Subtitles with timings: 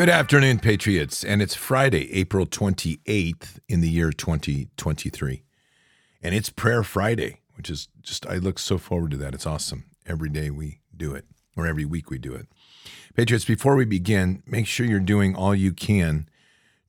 [0.00, 1.22] Good afternoon, Patriots.
[1.22, 5.42] And it's Friday, April 28th in the year 2023.
[6.22, 9.34] And it's Prayer Friday, which is just, I look so forward to that.
[9.34, 9.84] It's awesome.
[10.06, 12.46] Every day we do it, or every week we do it.
[13.14, 16.30] Patriots, before we begin, make sure you're doing all you can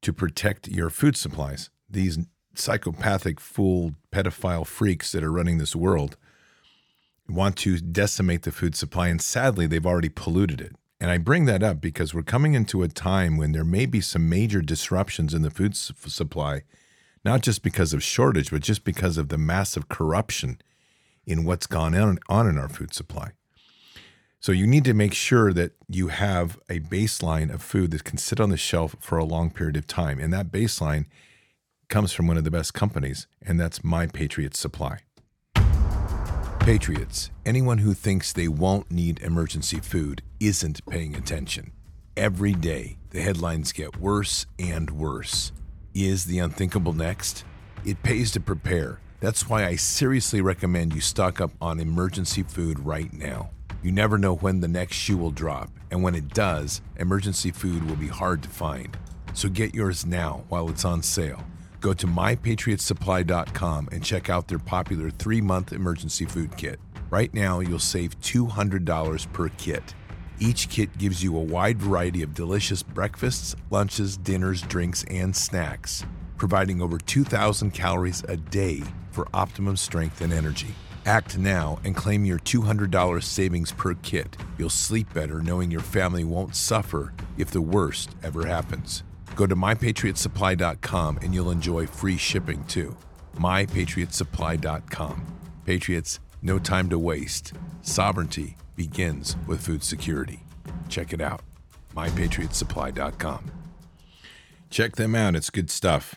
[0.03, 1.69] to protect your food supplies.
[1.89, 2.19] These
[2.55, 6.15] psychopathic, fool, pedophile freaks that are running this world
[7.27, 10.77] want to decimate the food supply, and sadly, they've already polluted it.
[11.01, 14.01] And I bring that up because we're coming into a time when there may be
[14.01, 16.61] some major disruptions in the food su- supply,
[17.25, 20.61] not just because of shortage, but just because of the massive corruption
[21.25, 23.31] in what's gone on, on in our food supply.
[24.39, 28.19] So you need to make sure that you have a baseline of food that can
[28.19, 30.19] sit on the shelf for a long period of time.
[30.19, 31.07] And that baseline
[31.89, 34.99] comes from one of the best companies, and that's My Patriot Supply.
[36.59, 41.71] Patriots, anyone who thinks they won't need emergency food isn't paying attention.
[42.17, 45.51] Every day, the headlines get worse and worse.
[45.93, 47.45] Is the unthinkable next?
[47.85, 48.99] It pays to prepare.
[49.19, 53.51] That's why I seriously recommend you stock up on emergency food right now.
[53.83, 57.87] You never know when the next shoe will drop, and when it does, emergency food
[57.87, 58.97] will be hard to find.
[59.33, 61.43] So get yours now while it's on sale.
[61.79, 66.79] Go to mypatriotsupply.com and check out their popular three month emergency food kit.
[67.09, 69.95] Right now, you'll save $200 per kit.
[70.43, 76.03] Each kit gives you a wide variety of delicious breakfasts, lunches, dinners, drinks, and snacks,
[76.35, 78.81] providing over 2,000 calories a day
[79.11, 80.73] for optimum strength and energy.
[81.05, 84.35] Act now and claim your $200 savings per kit.
[84.57, 89.03] You'll sleep better knowing your family won't suffer if the worst ever happens.
[89.35, 92.97] Go to mypatriotsupply.com and you'll enjoy free shipping too.
[93.37, 95.37] mypatriotsupply.com.
[95.67, 97.53] Patriots, no time to waste.
[97.83, 100.41] Sovereignty begins with food security.
[100.89, 101.41] Check it out.
[101.95, 103.51] mypatriotsupply.com.
[104.69, 105.35] Check them out.
[105.35, 106.15] It's good stuff.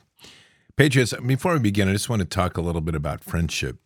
[0.76, 3.78] Patriots, before we begin, I just want to talk a little bit about friendship.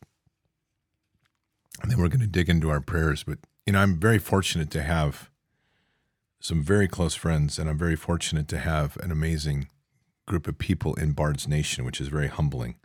[1.83, 3.25] And then we're going to dig into our prayers.
[3.25, 5.31] But, you know, I'm very fortunate to have
[6.41, 9.69] some very close friends, and I'm very fortunate to have an amazing
[10.27, 12.77] group of people in Bard's Nation, which is very humbling.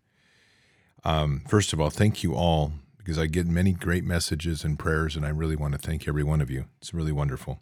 [1.04, 2.72] Um, first of all, thank you all
[3.04, 6.24] because I get many great messages and prayers, and I really want to thank every
[6.24, 6.66] one of you.
[6.82, 7.62] It's really wonderful.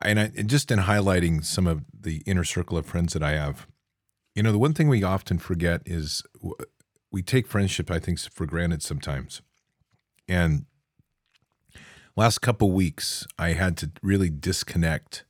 [0.00, 3.32] And, I, and just in highlighting some of the inner circle of friends that I
[3.32, 3.66] have,
[4.34, 6.22] you know, the one thing we often forget is
[7.10, 9.42] we take friendship, I think, for granted sometimes.
[10.26, 10.66] And
[12.16, 15.24] last couple weeks i had to really disconnect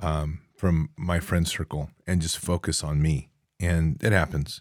[0.00, 4.60] um, from my friend circle and just focus on me and it happens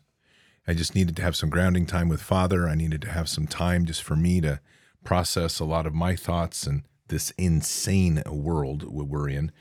[0.68, 2.68] i just needed to have some grounding time with father.
[2.68, 4.60] I needed to have some time just for me to
[5.04, 9.52] process a lot of my thoughts and this insane world we're in.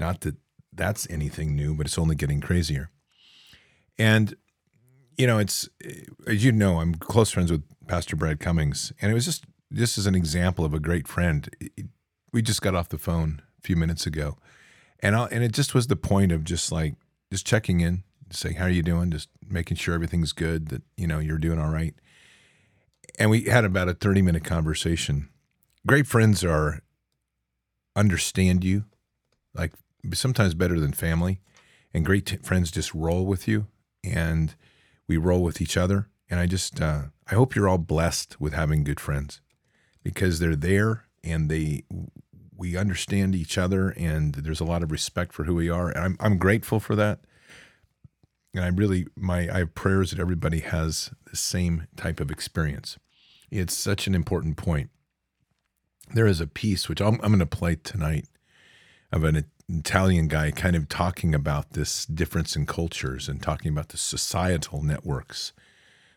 [0.00, 0.36] Not that
[0.72, 2.90] that's anything new but it's only getting crazier.
[3.98, 4.36] And
[5.16, 5.68] you know it's
[6.26, 9.44] as you know i'm close friends with pastor brad cummings and it was just
[9.74, 11.48] this is an example of a great friend.
[12.32, 14.38] We just got off the phone a few minutes ago,
[15.00, 16.94] and I'll, and it just was the point of just like
[17.32, 21.06] just checking in, saying how are you doing, just making sure everything's good, that you
[21.06, 21.94] know you're doing all right.
[23.18, 25.28] And we had about a 30 minute conversation.
[25.86, 26.82] Great friends are
[27.96, 28.84] understand you,
[29.54, 29.72] like
[30.12, 31.40] sometimes better than family,
[31.92, 33.66] and great t- friends just roll with you,
[34.02, 34.54] and
[35.06, 36.08] we roll with each other.
[36.30, 39.40] And I just uh, I hope you're all blessed with having good friends
[40.02, 41.84] because they're there and they
[42.56, 45.88] we understand each other and there's a lot of respect for who we are.
[45.88, 47.20] And I'm I'm grateful for that.
[48.54, 52.98] And I really my I have prayers that everybody has the same type of experience.
[53.50, 54.90] It's such an important point.
[56.12, 58.26] There is a piece which I'm, I'm going to play tonight
[59.10, 63.88] of an Italian guy kind of talking about this difference in cultures and talking about
[63.88, 65.52] the societal networks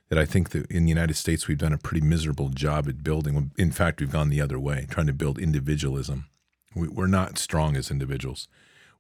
[0.10, 3.04] that I think that in the United States we've done a pretty miserable job at
[3.04, 3.52] building.
[3.58, 6.28] In fact, we've gone the other way, trying to build individualism.
[6.76, 8.48] We're not strong as individuals.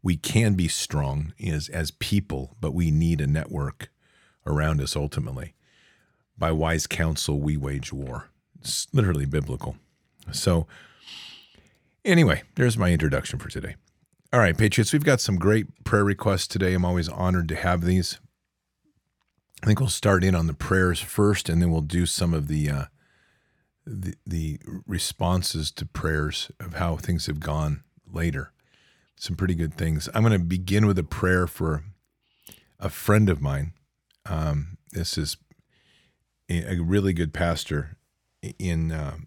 [0.01, 3.89] We can be strong as as people, but we need a network
[4.45, 5.53] around us ultimately.
[6.37, 8.29] By wise counsel, we wage war.
[8.59, 9.77] It's literally biblical.
[10.31, 10.67] So,
[12.05, 13.75] anyway, there's my introduction for today.
[14.33, 16.73] All right, Patriots, we've got some great prayer requests today.
[16.73, 18.19] I'm always honored to have these.
[19.63, 22.47] I think we'll start in on the prayers first, and then we'll do some of
[22.47, 22.85] the uh,
[23.85, 28.51] the, the responses to prayers of how things have gone later.
[29.17, 30.07] Some pretty good things.
[30.13, 31.83] I'm going to begin with a prayer for
[32.79, 33.73] a friend of mine.
[34.25, 35.37] Um, this is
[36.49, 37.97] a really good pastor
[38.59, 39.17] in uh,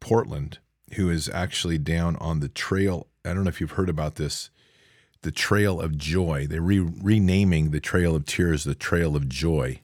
[0.00, 0.58] Portland
[0.94, 3.08] who is actually down on the trail.
[3.24, 4.50] I don't know if you've heard about this
[5.22, 6.46] the Trail of Joy.
[6.48, 9.80] They're re- renaming the Trail of Tears the Trail of Joy.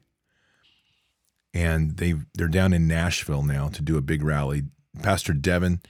[1.55, 4.65] And they they're down in Nashville now to do a big rally.
[5.03, 5.81] Pastor Devin,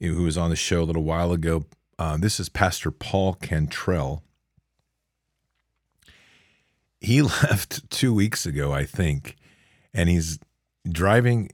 [0.00, 1.64] who was on the show a little while ago,
[1.98, 4.22] uh, this is Pastor Paul Cantrell.
[7.00, 9.36] He left two weeks ago, I think,
[9.92, 10.38] and he's
[10.88, 11.50] driving.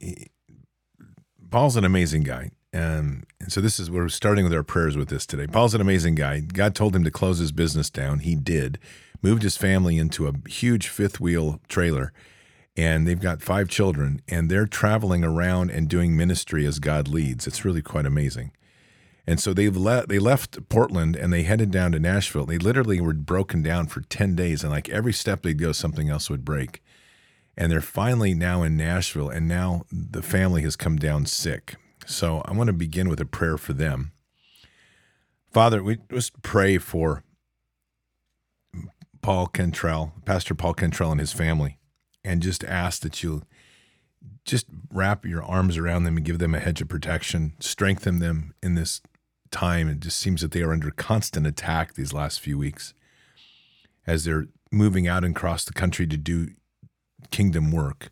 [1.51, 2.51] Paul's an amazing guy.
[2.73, 5.47] Um, and so this is we're starting with our prayers with this today.
[5.47, 6.41] Paul's an amazing guy.
[6.41, 8.21] God told him to close his business down.
[8.21, 8.79] He did.
[9.23, 12.13] Moved his family into a huge fifth wheel trailer,
[12.77, 17.47] and they've got five children, and they're traveling around and doing ministry as God leads.
[17.47, 18.53] It's really quite amazing.
[19.31, 22.47] And so they've le- they left Portland and they headed down to Nashville.
[22.47, 26.11] They literally were broken down for 10 days and like every step they'd go something
[26.11, 26.83] else would break.
[27.57, 31.77] And they're finally now in Nashville and now the family has come down sick.
[32.07, 34.11] So I want to begin with a prayer for them.
[35.53, 37.23] Father, we just pray for
[39.23, 41.79] Paul Cantrell, Pastor Paul Cantrell and his family,
[42.25, 43.43] and just ask that you
[44.45, 48.55] just wrap your arms around them and give them a hedge of protection, strengthen them
[48.61, 49.01] in this
[49.51, 49.89] time.
[49.89, 52.95] It just seems that they are under constant attack these last few weeks
[54.07, 56.49] as they're moving out and across the country to do
[57.31, 58.11] kingdom work.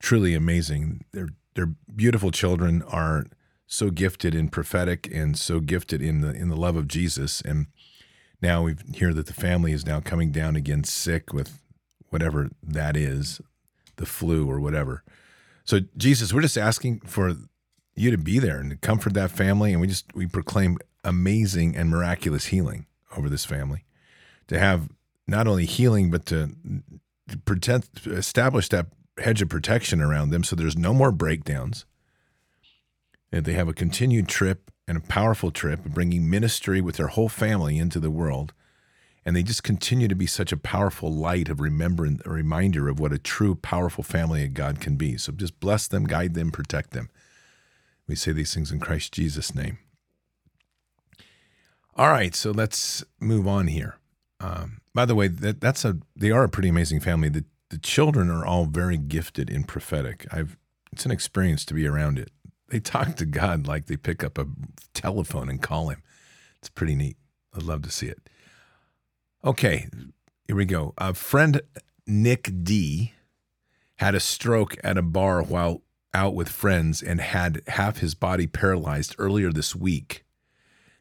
[0.00, 1.04] Truly amazing.
[1.12, 3.26] Their their beautiful children are
[3.66, 7.40] so gifted in prophetic and so gifted in the in the love of Jesus.
[7.40, 7.66] And
[8.40, 11.62] now we hear that the family is now coming down again sick with
[12.10, 13.40] whatever that is,
[13.96, 15.02] the flu or whatever.
[15.64, 17.34] So Jesus, we're just asking for
[17.94, 21.76] you to be there and to comfort that family, and we just we proclaim amazing
[21.76, 23.84] and miraculous healing over this family,
[24.48, 24.88] to have
[25.26, 26.50] not only healing but to
[27.44, 28.86] protect, establish that
[29.18, 31.84] hedge of protection around them, so there's no more breakdowns.
[33.30, 37.28] And they have a continued trip and a powerful trip, bringing ministry with their whole
[37.28, 38.52] family into the world
[39.24, 42.98] and they just continue to be such a powerful light of remembering a reminder of
[42.98, 45.16] what a true powerful family of God can be.
[45.16, 47.08] So just bless them, guide them, protect them.
[48.08, 49.78] We say these things in Christ Jesus' name.
[51.94, 53.96] All right, so let's move on here.
[54.40, 57.28] Um, by the way, that, that's a they are a pretty amazing family.
[57.28, 60.26] The the children are all very gifted in prophetic.
[60.30, 60.56] I've
[60.92, 62.30] it's an experience to be around it.
[62.68, 64.46] They talk to God like they pick up a
[64.94, 66.02] telephone and call him.
[66.58, 67.16] It's pretty neat.
[67.54, 68.28] I'd love to see it.
[69.44, 69.88] Okay,
[70.46, 70.94] here we go.
[70.98, 71.60] A friend
[72.06, 73.12] Nick D
[73.96, 75.82] had a stroke at a bar while
[76.14, 80.24] out with friends and had half his body paralyzed earlier this week.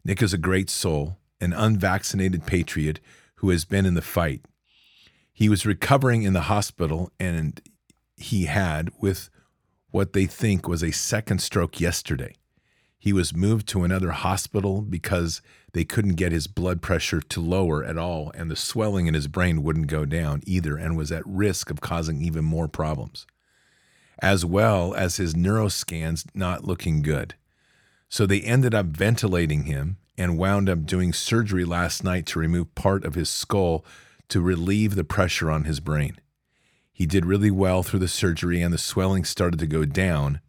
[0.04, 3.00] Nick is a great soul, an unvaccinated patriot
[3.36, 4.42] who has been in the fight.
[5.34, 7.62] He was recovering in the hospital and
[8.16, 9.30] he had, with
[9.90, 12.36] what they think was a second stroke yesterday.
[12.98, 15.42] He was moved to another hospital because
[15.74, 19.28] they couldn't get his blood pressure to lower at all, and the swelling in his
[19.28, 23.26] brain wouldn't go down either, and was at risk of causing even more problems,
[24.22, 27.36] as well as his neuroscans not looking good.
[28.10, 32.76] So they ended up ventilating him and wound up doing surgery last night to remove
[32.76, 33.86] part of his skull
[34.30, 36.18] to relieve the pressure on his brain.
[36.94, 40.40] He did really well through the surgery, and the swelling started to go down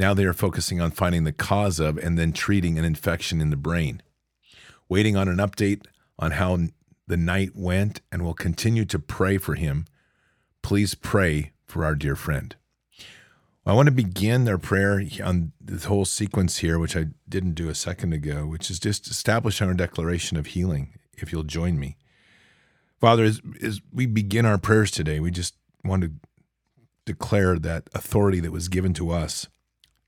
[0.00, 3.50] now they are focusing on finding the cause of and then treating an infection in
[3.50, 4.00] the brain.
[4.88, 5.84] Waiting on an update
[6.18, 6.58] on how
[7.06, 9.84] the night went and will continue to pray for him.
[10.62, 12.56] Please pray for our dear friend.
[13.70, 17.68] I want to begin our prayer on this whole sequence here, which I didn't do
[17.68, 21.96] a second ago, which is just establishing our declaration of healing, if you'll join me.
[23.00, 26.10] Father, as, as we begin our prayers today, we just want to
[27.04, 29.46] declare that authority that was given to us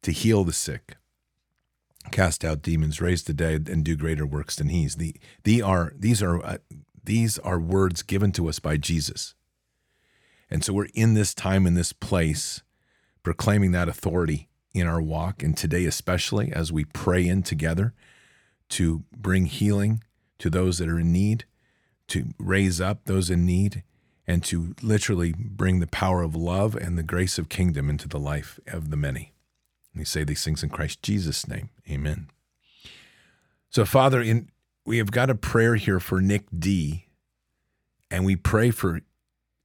[0.03, 0.97] to heal the sick,
[2.11, 4.97] cast out demons, raise the dead, and do greater works than He's.
[4.97, 5.15] The,
[5.45, 6.59] the are, these, are, uh,
[7.05, 9.37] these are words given to us by Jesus.
[10.51, 12.61] And so we're in this time, in this place,
[13.23, 15.43] proclaiming that authority in our walk.
[15.43, 17.95] And today, especially as we pray in together
[18.71, 20.03] to bring healing
[20.39, 21.45] to those that are in need,
[22.09, 23.83] to raise up those in need,
[24.27, 28.21] and to literally bring the power of love and the grace of kingdom into the
[28.21, 29.35] life of the many.
[29.95, 31.71] We say these things in Christ Jesus' name.
[31.91, 32.29] Amen.
[33.69, 34.49] So, Father, in
[34.85, 37.07] we have got a prayer here for Nick D,
[38.11, 39.03] and we pray for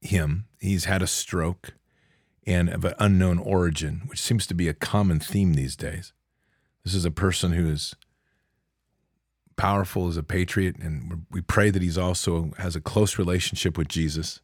[0.02, 0.46] him.
[0.60, 1.74] He's had a stroke
[2.48, 6.13] and of an unknown origin, which seems to be a common theme these days.
[6.84, 7.94] This is a person who is
[9.58, 13.89] powerful as a patriot, and we pray that he's also has a close relationship with
[13.89, 14.39] Jesus.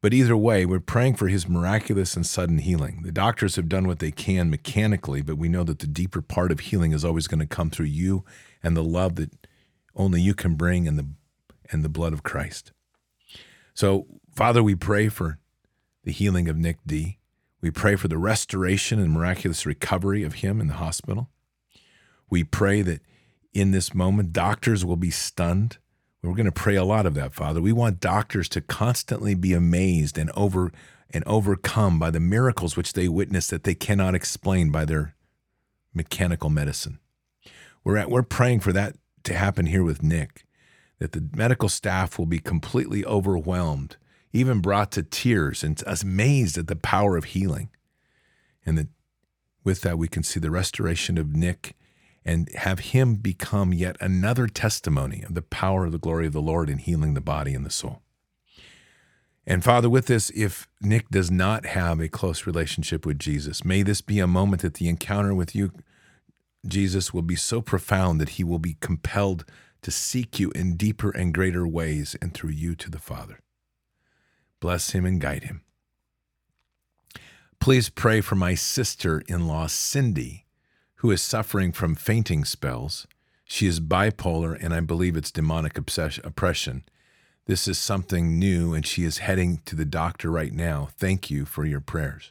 [0.00, 3.02] But either way, we're praying for his miraculous and sudden healing.
[3.04, 6.50] The doctors have done what they can mechanically, but we know that the deeper part
[6.50, 8.24] of healing is always going to come through you
[8.64, 9.46] and the love that
[9.94, 11.06] only you can bring and the
[11.70, 12.72] and the blood of Christ.
[13.74, 15.38] So, Father, we pray for
[16.04, 17.18] the healing of Nick D.
[17.60, 21.30] We pray for the restoration and miraculous recovery of him in the hospital.
[22.28, 23.02] We pray that
[23.52, 25.78] in this moment, doctors will be stunned.
[26.22, 27.60] We're going to pray a lot of that, Father.
[27.60, 30.72] We want doctors to constantly be amazed and over
[31.10, 35.14] and overcome by the miracles which they witness that they cannot explain by their
[35.92, 36.98] mechanical medicine.
[37.84, 40.46] We're at, we're praying for that to happen here with Nick,
[40.98, 43.96] that the medical staff will be completely overwhelmed,
[44.32, 47.70] even brought to tears and amazed at the power of healing.
[48.64, 48.88] And that
[49.64, 51.76] with that we can see the restoration of Nick
[52.24, 56.40] and have him become yet another testimony of the power of the glory of the
[56.40, 58.02] Lord in healing the body and the soul.
[59.44, 63.82] And Father, with this, if Nick does not have a close relationship with Jesus, may
[63.82, 65.72] this be a moment that the encounter with you,
[66.64, 69.44] Jesus, will be so profound that he will be compelled
[69.82, 73.40] to seek you in deeper and greater ways and through you to the Father.
[74.62, 75.62] Bless him and guide him.
[77.58, 80.46] Please pray for my sister in law, Cindy,
[80.98, 83.08] who is suffering from fainting spells.
[83.44, 86.84] She is bipolar, and I believe it's demonic oppression.
[87.46, 90.90] This is something new, and she is heading to the doctor right now.
[90.96, 92.30] Thank you for your prayers.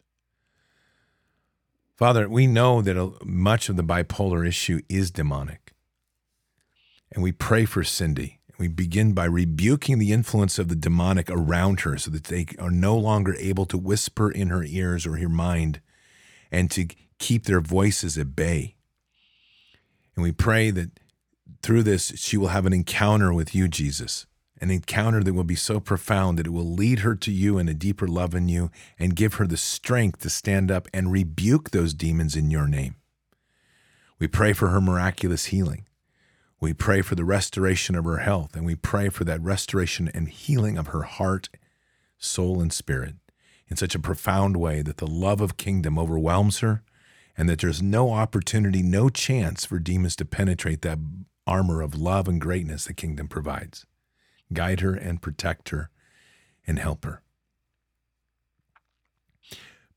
[1.97, 5.73] Father, we know that much of the bipolar issue is demonic.
[7.11, 8.39] And we pray for Cindy.
[8.61, 12.69] We begin by rebuking the influence of the demonic around her so that they are
[12.69, 15.81] no longer able to whisper in her ears or her mind
[16.51, 16.85] and to
[17.17, 18.75] keep their voices at bay.
[20.15, 20.91] And we pray that
[21.63, 24.27] through this, she will have an encounter with you, Jesus
[24.61, 27.67] an encounter that will be so profound that it will lead her to you and
[27.67, 31.71] a deeper love in you and give her the strength to stand up and rebuke
[31.71, 32.95] those demons in your name.
[34.19, 35.87] We pray for her miraculous healing.
[36.61, 40.29] We pray for the restoration of her health, and we pray for that restoration and
[40.29, 41.49] healing of her heart,
[42.19, 43.15] soul, and spirit
[43.67, 46.83] in such a profound way that the love of kingdom overwhelms her
[47.35, 50.99] and that there's no opportunity, no chance for demons to penetrate that
[51.47, 53.85] armor of love and greatness the kingdom provides
[54.53, 55.89] guide her and protect her
[56.67, 57.21] and help her.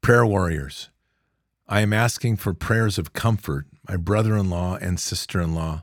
[0.00, 0.90] Prayer warriors,
[1.68, 3.66] I am asking for prayers of comfort.
[3.88, 5.82] My brother in law and sister in law.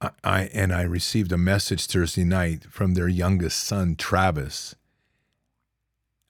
[0.00, 4.74] I, I, and I received a message Thursday night from their youngest son, Travis,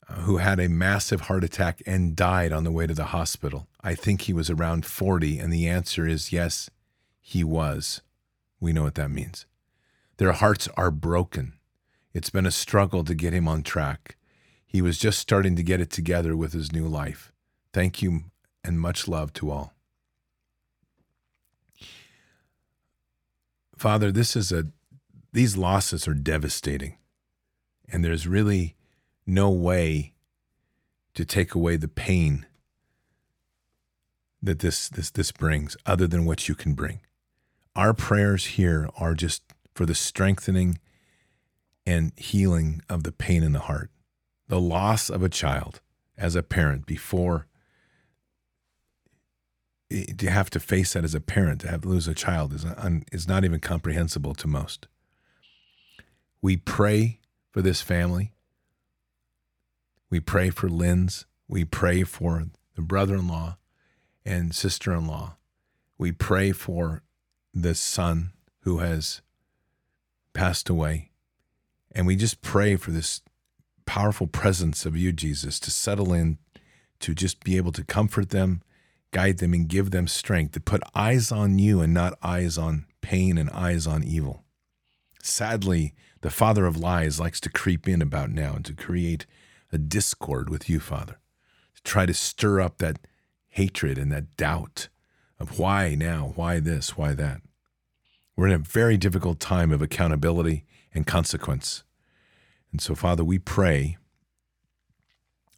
[0.08, 3.66] uh, who had a massive heart attack and died on the way to the hospital.
[3.82, 6.70] I think he was around 40, and the answer is yes,
[7.20, 8.02] he was.
[8.60, 9.46] We know what that means.
[10.18, 11.54] Their hearts are broken.
[12.14, 14.16] It's been a struggle to get him on track.
[14.66, 17.32] He was just starting to get it together with his new life.
[17.72, 18.24] Thank you
[18.64, 19.75] and much love to all.
[23.76, 24.66] Father, this is a
[25.32, 26.96] these losses are devastating.
[27.88, 28.74] And there's really
[29.26, 30.14] no way
[31.14, 32.46] to take away the pain
[34.42, 37.00] that this this this brings other than what you can bring.
[37.74, 39.42] Our prayers here are just
[39.74, 40.78] for the strengthening
[41.84, 43.90] and healing of the pain in the heart.
[44.48, 45.80] The loss of a child
[46.16, 47.46] as a parent before
[49.90, 52.64] to have to face that as a parent, to have to lose a child is,
[52.64, 54.88] un, is not even comprehensible to most.
[56.42, 58.32] We pray for this family.
[60.10, 61.26] We pray for Lynn's.
[61.48, 63.56] We pray for the brother in law
[64.24, 65.36] and sister in law.
[65.98, 67.02] We pray for
[67.54, 69.22] the son who has
[70.34, 71.10] passed away.
[71.92, 73.22] And we just pray for this
[73.86, 76.38] powerful presence of you, Jesus, to settle in,
[77.00, 78.62] to just be able to comfort them,
[79.16, 82.84] guide them, and give them strength, to put eyes on you and not eyes on
[83.00, 84.44] pain and eyes on evil.
[85.22, 89.24] Sadly, the father of lies likes to creep in about now and to create
[89.72, 91.18] a discord with you, Father,
[91.76, 92.98] to try to stir up that
[93.48, 94.88] hatred and that doubt
[95.40, 97.40] of why now, why this, why that.
[98.36, 101.84] We're in a very difficult time of accountability and consequence.
[102.70, 103.96] And so, Father, we pray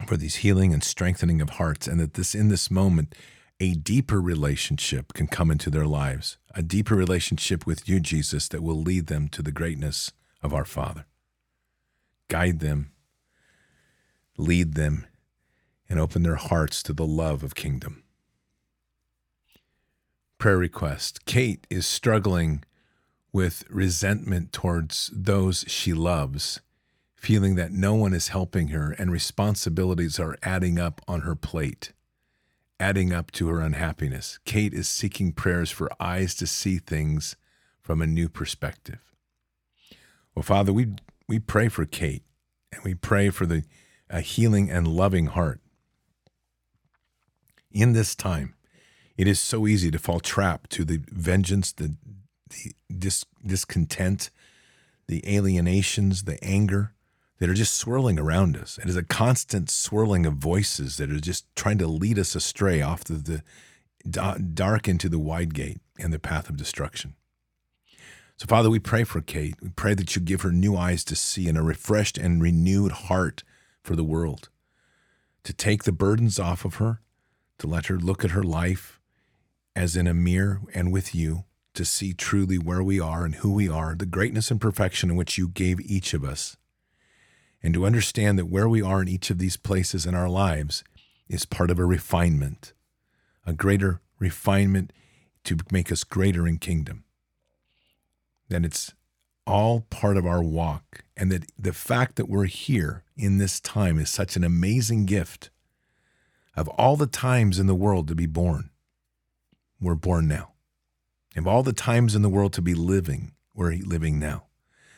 [0.07, 3.17] for these healing and strengthening of hearts, and that this in this moment,
[3.61, 8.63] a deeper relationship can come into their lives, a deeper relationship with you, Jesus, that
[8.63, 10.13] will lead them to the greatness
[10.43, 11.07] of our Father.
[12.29, 12.93] Guide them,
[14.37, 15.07] lead them,
[15.89, 18.05] and open their hearts to the love of kingdom.
[20.39, 22.63] Prayer request Kate is struggling
[23.33, 26.61] with resentment towards those she loves,
[27.17, 31.93] feeling that no one is helping her and responsibilities are adding up on her plate,
[32.81, 34.39] adding up to her unhappiness.
[34.45, 37.37] Kate is seeking prayers for eyes to see things
[37.81, 39.01] from a new perspective.
[40.35, 40.95] Well, Father, we,
[41.27, 42.23] we pray for Kate
[42.73, 43.65] and we pray for the
[44.11, 45.61] a healing and loving heart.
[47.71, 48.55] In this time,
[49.17, 51.95] it is so easy to fall trap to the vengeance, the,
[52.49, 54.31] the dis, discontent,
[55.07, 56.95] the alienations, the anger
[57.39, 58.79] that are just swirling around us.
[58.79, 62.83] It is a constant swirling of voices that are just trying to lead us astray
[62.83, 63.43] off the,
[64.05, 67.15] the dark into the wide gate and the path of destruction.
[68.37, 69.57] So, Father, we pray for Kate.
[69.61, 72.93] We pray that you give her new eyes to see and a refreshed and renewed
[72.93, 73.43] heart
[73.83, 74.49] for the world,
[75.43, 77.01] to take the burdens off of her,
[77.59, 79.01] to let her look at her life
[79.75, 83.53] as in a mirror and with you, to see truly where we are and who
[83.53, 86.57] we are, the greatness and perfection in which you gave each of us,
[87.63, 90.85] and to understand that where we are in each of these places in our lives
[91.29, 92.73] is part of a refinement,
[93.47, 94.93] a greater refinement
[95.45, 97.05] to make us greater in kingdom
[98.49, 98.95] that it's
[99.47, 103.99] all part of our walk, and that the fact that we're here in this time
[103.99, 105.51] is such an amazing gift.
[106.55, 108.71] Of all the times in the world to be born,
[109.81, 110.53] we're born now.
[111.37, 114.45] Of all the times in the world to be living, we're living now.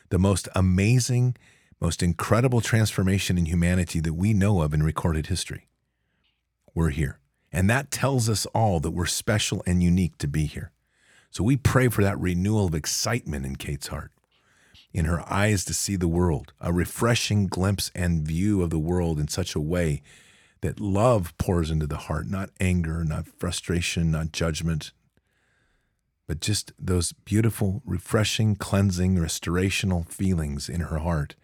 [0.08, 1.36] The most amazing,
[1.80, 5.66] most incredible transformation in humanity that we know of in recorded history.
[6.74, 7.18] We're here.
[7.52, 10.72] And that tells us all that we're special and unique to be here.
[11.30, 14.12] So we pray for that renewal of excitement in Kate's heart,
[14.92, 19.18] in her eyes to see the world, a refreshing glimpse and view of the world
[19.18, 20.02] in such a way
[20.60, 24.92] that love pours into the heart, not anger, not frustration, not judgment,
[26.26, 31.34] but just those beautiful, refreshing, cleansing, restorational feelings in her heart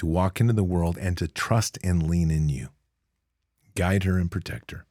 [0.00, 2.70] to walk into the world and to trust and lean in you.
[3.74, 4.86] Guide her and protect her.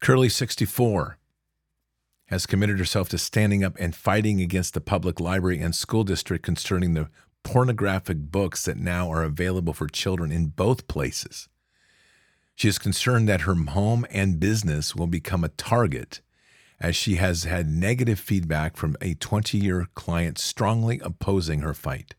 [0.00, 1.16] Curly 64
[2.26, 6.44] has committed herself to standing up and fighting against the public library and school district
[6.44, 7.08] concerning the
[7.44, 11.48] pornographic books that now are available for children in both places.
[12.56, 16.22] She is concerned that her home and business will become a target
[16.80, 22.16] as she has had negative feedback from a 20 year client strongly opposing her fight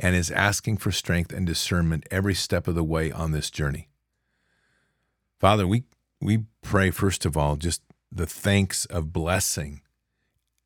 [0.00, 3.88] and is asking for strength and discernment every step of the way on this journey.
[5.38, 5.84] Father, we,
[6.20, 9.82] we pray, first of all, just the thanks of blessing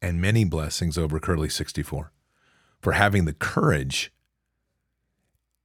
[0.01, 2.13] and many blessings over Curly 64
[2.81, 4.13] for having the courage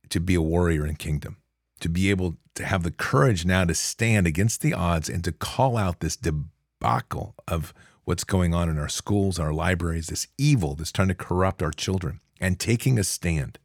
[0.10, 1.38] to be a warrior in kingdom,
[1.80, 5.32] to be able to have the courage now to stand against the odds and to
[5.32, 10.74] call out this debacle of what's going on in our schools, our libraries, this evil
[10.74, 13.60] that's trying to corrupt our children, and taking a stand.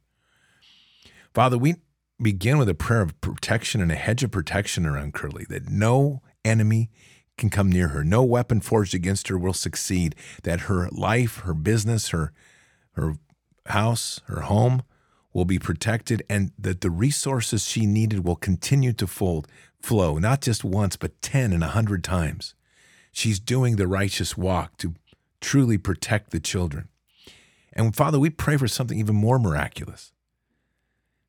[1.33, 1.75] Father, we
[2.21, 6.21] begin with a prayer of protection and a hedge of protection around Curly, that no
[6.43, 6.89] enemy
[7.37, 8.03] can come near her.
[8.03, 10.15] No weapon forged against her will succeed.
[10.43, 12.31] That her life, her business, her
[12.93, 13.15] her
[13.67, 14.83] house, her home
[15.33, 19.47] will be protected and that the resources she needed will continue to fold,
[19.81, 22.55] flow, not just once, but 10 and a 100 times.
[23.11, 24.95] She's doing the righteous walk to
[25.41, 26.87] truly protect the children.
[27.75, 30.13] And Father, we pray for something even more miraculous.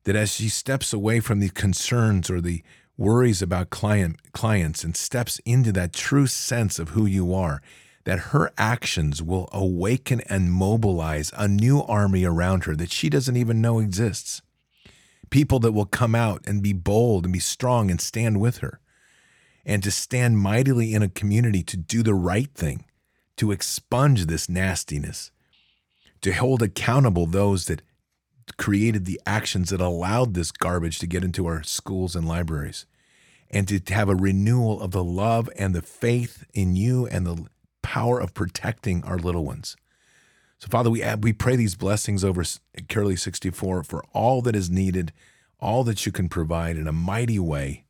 [0.05, 2.63] That as she steps away from the concerns or the
[2.97, 7.61] worries about client clients and steps into that true sense of who you are
[8.05, 13.35] that her actions will awaken and mobilize a new army around her that she doesn't
[13.35, 14.41] even know exists
[15.29, 18.79] people that will come out and be bold and be strong and stand with her
[19.65, 22.85] and to stand mightily in a community to do the right thing
[23.35, 25.31] to expunge this nastiness
[26.27, 27.81] to hold accountable those that
[28.57, 32.85] created the actions that allowed this garbage to get into our schools and libraries
[33.49, 37.45] and to have a renewal of the love and the faith in you and the
[37.81, 39.77] power of protecting our little ones.
[40.59, 42.43] So, Father, we, we pray these blessings over
[42.89, 45.13] Curly 64 for all that is needed,
[45.61, 47.85] all that you can provide in a mighty way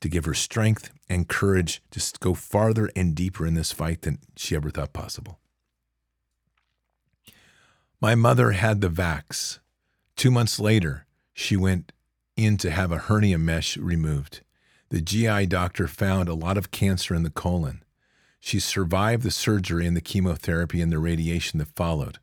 [0.00, 4.18] to give her strength and courage to go farther and deeper in this fight than
[4.36, 5.40] she ever thought possible.
[8.00, 9.58] My mother had the vax.
[10.16, 11.92] Two months later, she went
[12.36, 14.42] in to have a hernia mesh removed.
[14.90, 17.82] The GI doctor found a lot of cancer in the colon.
[18.38, 22.18] She survived the surgery and the chemotherapy and the radiation that followed.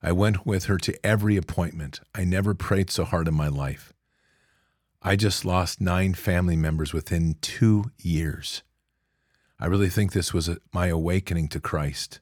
[0.00, 2.00] I went with her to every appointment.
[2.14, 3.92] I never prayed so hard in my life.
[5.02, 8.62] I just lost nine family members within two years.
[9.58, 12.20] I really think this was my awakening to Christ.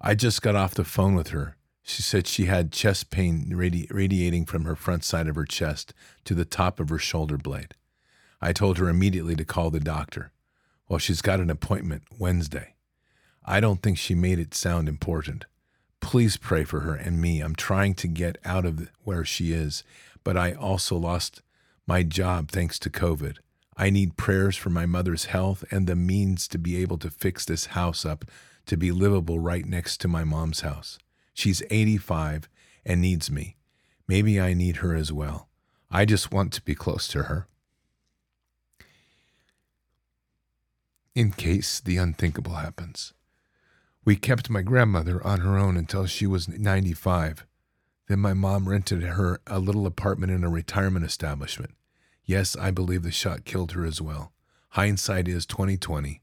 [0.00, 1.56] I just got off the phone with her.
[1.90, 5.92] She said she had chest pain radi- radiating from her front side of her chest
[6.24, 7.74] to the top of her shoulder blade.
[8.40, 10.32] I told her immediately to call the doctor.
[10.88, 12.74] Well, she's got an appointment Wednesday.
[13.44, 15.46] I don't think she made it sound important,
[16.00, 17.40] Please pray for her and me.
[17.40, 19.84] I'm trying to get out of where she is,
[20.24, 21.42] but I also lost
[21.86, 23.36] my job thanks to COVID.
[23.76, 27.44] I need prayers for my mother's health and the means to be able to fix
[27.44, 28.24] this house up
[28.66, 30.98] to be livable right next to my mom's house.
[31.40, 32.50] She's 85
[32.84, 33.56] and needs me.
[34.06, 35.48] Maybe I need her as well.
[35.90, 37.46] I just want to be close to her.
[41.14, 43.14] In case the unthinkable happens.
[44.04, 47.46] We kept my grandmother on her own until she was 95.
[48.06, 51.72] Then my mom rented her a little apartment in a retirement establishment.
[52.26, 54.34] Yes, I believe the shot killed her as well.
[54.72, 56.20] Hindsight is 2020.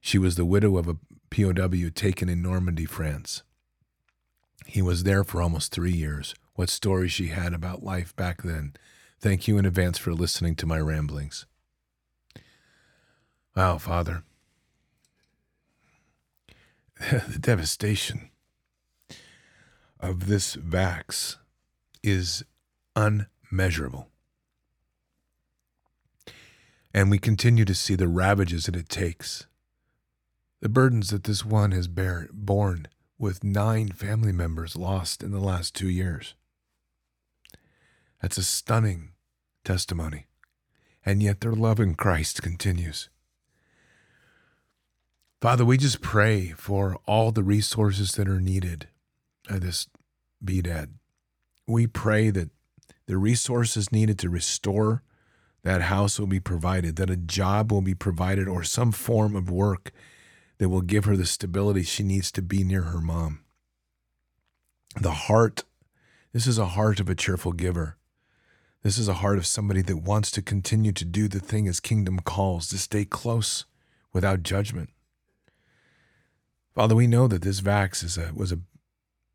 [0.00, 0.96] She was the widow of a
[1.30, 3.44] POW taken in Normandy, France.
[4.66, 6.34] He was there for almost three years.
[6.54, 8.74] What stories she had about life back then.
[9.20, 11.46] Thank you in advance for listening to my ramblings.
[13.56, 14.22] Wow, Father.
[17.10, 18.30] the devastation
[20.00, 21.36] of this vax
[22.02, 22.44] is
[22.94, 24.08] unmeasurable.
[26.94, 29.46] And we continue to see the ravages that it takes,
[30.60, 35.40] the burdens that this one has bear, borne with nine family members lost in the
[35.40, 36.34] last two years.
[38.22, 39.10] That's a stunning
[39.64, 40.26] testimony.
[41.04, 43.08] And yet their love in Christ continues.
[45.40, 48.88] Father, we just pray for all the resources that are needed
[49.48, 49.88] at this
[50.44, 50.88] BDAD.
[51.66, 52.50] We pray that
[53.06, 55.02] the resources needed to restore
[55.62, 59.50] that house will be provided, that a job will be provided, or some form of
[59.50, 59.92] work
[60.58, 63.40] that will give her the stability she needs to be near her mom.
[65.00, 65.64] The heart,
[66.32, 67.96] this is a heart of a cheerful giver.
[68.82, 71.80] This is a heart of somebody that wants to continue to do the thing his
[71.80, 73.64] kingdom calls, to stay close
[74.12, 74.90] without judgment.
[76.74, 78.60] Father, we know that this vax is a, was a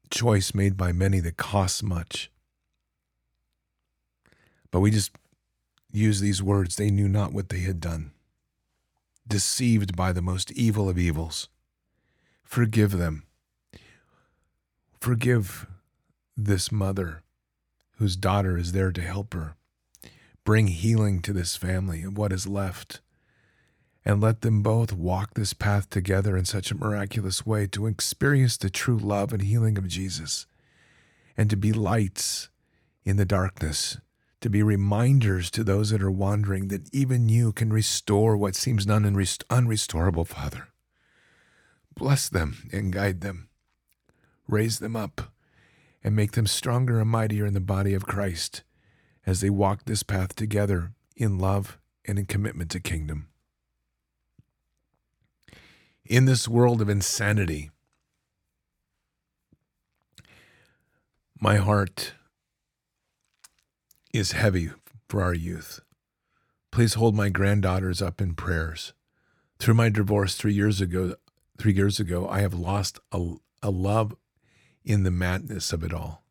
[0.09, 2.31] choice made by many that costs much.
[4.71, 5.11] But we just
[5.91, 8.11] use these words they knew not what they had done,
[9.27, 11.49] deceived by the most evil of evils.
[12.43, 13.23] Forgive them.
[14.99, 15.67] Forgive
[16.35, 17.23] this mother
[17.97, 19.55] whose daughter is there to help her.
[20.43, 23.01] Bring healing to this family and what is left
[24.05, 28.57] and let them both walk this path together in such a miraculous way to experience
[28.57, 30.45] the true love and healing of Jesus,
[31.37, 32.49] and to be lights
[33.05, 33.97] in the darkness,
[34.43, 38.85] to be reminders to those that are wandering that even you can restore what seems
[38.85, 40.67] unrestorable, Father.
[41.95, 43.49] Bless them and guide them,
[44.47, 45.33] raise them up,
[46.03, 48.63] and make them stronger and mightier in the body of Christ
[49.25, 53.29] as they walk this path together in love and in commitment to kingdom
[56.05, 57.71] in this world of insanity,
[61.39, 62.13] my heart
[64.13, 64.69] is heavy
[65.09, 65.81] for our youth.
[66.71, 68.93] Please hold my granddaughters up in prayers.
[69.59, 71.15] Through my divorce three years ago,
[71.57, 74.15] three years ago, I have lost a, a love
[74.85, 76.23] in the madness of it all.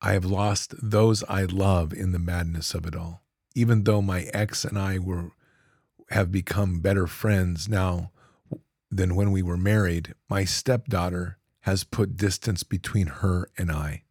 [0.00, 3.22] I have lost those I love in the madness of it all.
[3.54, 5.32] Even though my ex and I were
[6.10, 8.12] have become better friends now,
[8.90, 14.02] than when we were married, my stepdaughter has put distance between her and I.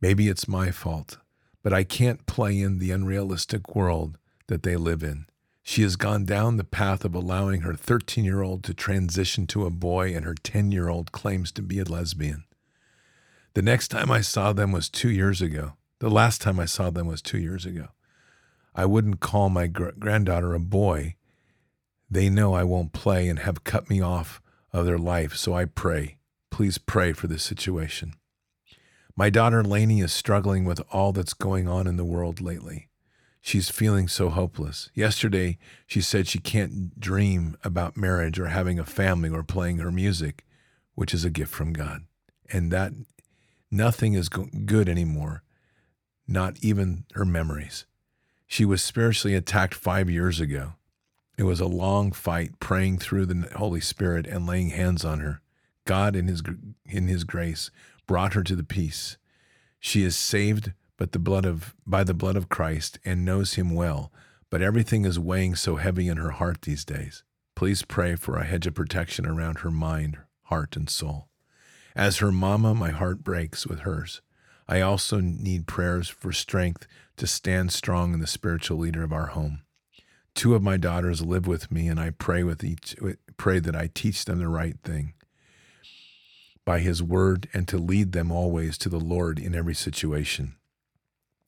[0.00, 1.18] Maybe it's my fault,
[1.62, 5.26] but I can't play in the unrealistic world that they live in.
[5.62, 9.66] She has gone down the path of allowing her 13 year old to transition to
[9.66, 12.44] a boy, and her 10 year old claims to be a lesbian.
[13.54, 15.74] The next time I saw them was two years ago.
[15.98, 17.88] The last time I saw them was two years ago.
[18.74, 21.16] I wouldn't call my gr- granddaughter a boy
[22.10, 24.42] they know I won't play and have cut me off
[24.72, 26.16] of their life, so I pray.
[26.50, 28.14] Please pray for this situation.
[29.20, 32.88] My daughter Lainey is struggling with all that's going on in the world lately.
[33.42, 34.88] She's feeling so hopeless.
[34.94, 39.92] Yesterday, she said she can't dream about marriage or having a family or playing her
[39.92, 40.46] music,
[40.94, 42.06] which is a gift from God.
[42.50, 42.92] And that
[43.70, 45.42] nothing is good anymore,
[46.26, 47.84] not even her memories.
[48.46, 50.76] She was spiritually attacked five years ago.
[51.36, 55.42] It was a long fight praying through the Holy Spirit and laying hands on her.
[55.84, 56.42] God, in his,
[56.86, 57.70] in his grace,
[58.10, 59.18] brought her to the peace.
[59.78, 63.72] She is saved but the blood of, by the blood of Christ and knows him
[63.72, 64.10] well,
[64.50, 67.22] but everything is weighing so heavy in her heart these days.
[67.54, 71.28] Please pray for a hedge of protection around her mind, heart, and soul.
[71.94, 74.22] As her mama, my heart breaks with hers.
[74.66, 79.26] I also need prayers for strength to stand strong in the spiritual leader of our
[79.26, 79.60] home.
[80.34, 82.96] Two of my daughters live with me, and I pray with each
[83.36, 85.14] pray that I teach them the right thing.
[86.70, 90.54] By his word and to lead them always to the Lord in every situation.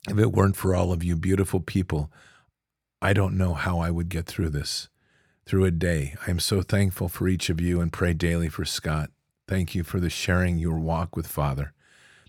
[0.08, 2.10] If it weren't for all of you beautiful people,
[3.00, 4.88] I don't know how I would get through this,
[5.46, 6.16] through a day.
[6.26, 9.10] I am so thankful for each of you and pray daily for Scott.
[9.46, 11.72] Thank you for the sharing your walk with Father.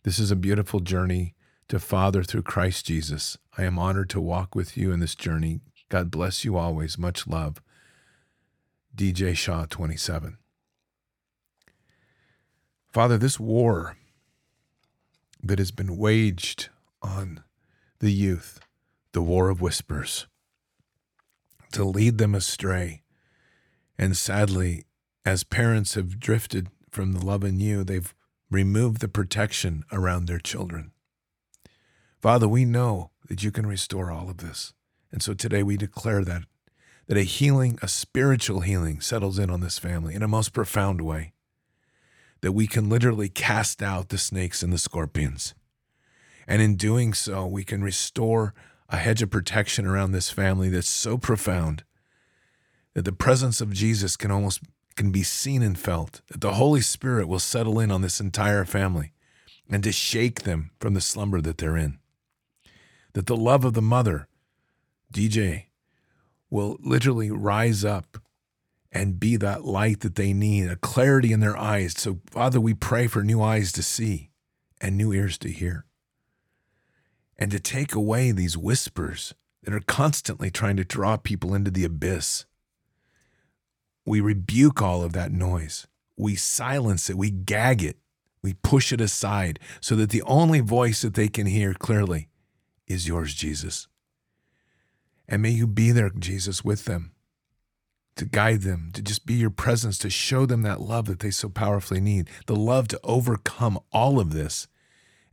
[0.03, 1.34] This is a beautiful journey
[1.69, 3.39] to Father through Christ Jesus.
[3.58, 5.62] I am honored to walk with you in this journey.
[5.89, 6.99] God bless you always.
[6.99, 7.60] Much love.
[8.95, 10.38] DJ Shaw 27.
[12.93, 13.97] Father, this war
[15.41, 16.69] that has been waged
[17.01, 17.43] on
[17.97, 18.60] the youth,
[19.13, 20.27] the war of whispers,
[21.71, 23.01] to lead them astray.
[23.97, 24.86] And sadly,
[25.25, 28.13] as parents have drifted from the love in you, they've
[28.51, 30.91] removed the protection around their children.
[32.21, 34.71] Father, we know that you can restore all of this.
[35.12, 36.43] And so today we declare that
[37.08, 41.01] that a healing, a spiritual healing settles in on this family in a most profound
[41.01, 41.34] way.
[42.43, 45.56] That we can literally cast out the snakes and the scorpions.
[46.45, 48.53] And in doing so, we can restore
[48.89, 51.86] a hedge of protection around this family that's so profound
[52.95, 54.60] that the presence of Jesus can almost
[54.97, 56.19] can be seen and felt.
[56.27, 59.13] That the Holy Spirit will settle in on this entire family
[59.69, 61.97] and to shake them from the slumber that they're in.
[63.13, 64.27] That the love of the mother,
[65.13, 65.67] DJ,
[66.49, 68.17] will literally rise up
[68.93, 71.95] and be that light that they need, a clarity in their eyes.
[71.97, 74.29] So, Father, we pray for new eyes to see
[74.79, 75.86] and new ears to hear
[77.36, 81.84] and to take away these whispers that are constantly trying to draw people into the
[81.84, 82.45] abyss.
[84.06, 85.88] We rebuke all of that noise.
[86.15, 87.17] We silence it.
[87.17, 87.97] We gag it.
[88.43, 92.27] We push it aside so that the only voice that they can hear clearly
[92.86, 93.88] is yours, Jesus.
[95.27, 97.12] And may you be there, Jesus, with them
[98.15, 101.32] to guide them, to just be your presence, to show them that love that they
[101.32, 104.67] so powerfully need, the love to overcome all of this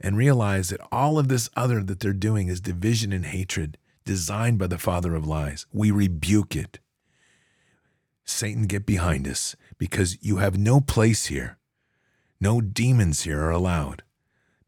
[0.01, 4.59] and realize that all of this other that they're doing is division and hatred designed
[4.59, 5.67] by the father of lies.
[5.73, 6.79] We rebuke it.
[8.25, 11.59] Satan, get behind us because you have no place here.
[12.41, 14.03] No demons here are allowed.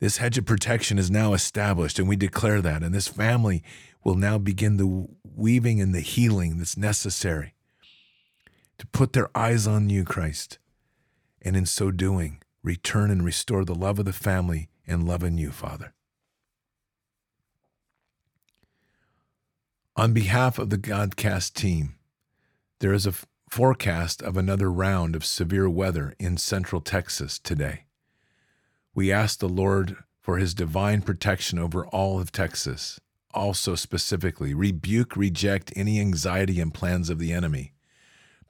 [0.01, 2.83] This hedge of protection is now established, and we declare that.
[2.83, 3.63] And this family
[4.05, 7.55] will now begin the weaving and the healing that's necessary
[8.83, 10.59] to put their eyes on you, Christ.
[11.41, 15.39] And in so doing, return and restore the love of the family and love in
[15.39, 15.95] you, Father.
[19.95, 21.95] On behalf of the Godcast team,
[22.81, 23.15] there is a
[23.49, 27.85] forecast of another round of severe weather in central Texas today.
[28.97, 32.99] We ask the Lord for his divine protection over all of Texas.
[33.33, 37.72] Also, specifically, rebuke, reject any anxiety and plans of the enemy.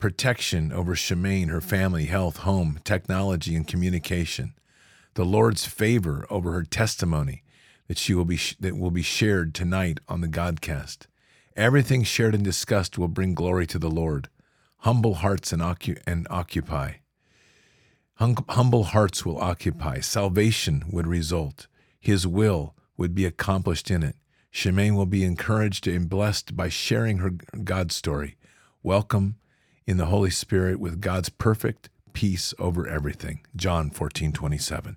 [0.03, 4.53] Protection over Shemaine, her family, health, home, technology, and communication
[5.15, 7.45] the Lord's favor over her testimony
[7.87, 11.07] that she will be that will be shared tonight on the Godcast.
[11.55, 14.29] Everything shared and discussed will bring glory to the Lord.
[14.79, 16.95] Humble hearts and, occu- and occupy.
[18.15, 20.01] Hum- humble hearts will occupy.
[20.01, 21.69] Salvation would result.
[22.01, 24.17] His will would be accomplished in it.
[24.53, 27.31] Shemaine will be encouraged and blessed by sharing her
[27.63, 28.37] God story.
[28.83, 29.37] Welcome
[29.87, 33.41] in the Holy Spirit with God's perfect peace over everything.
[33.57, 34.97] John 14, 27.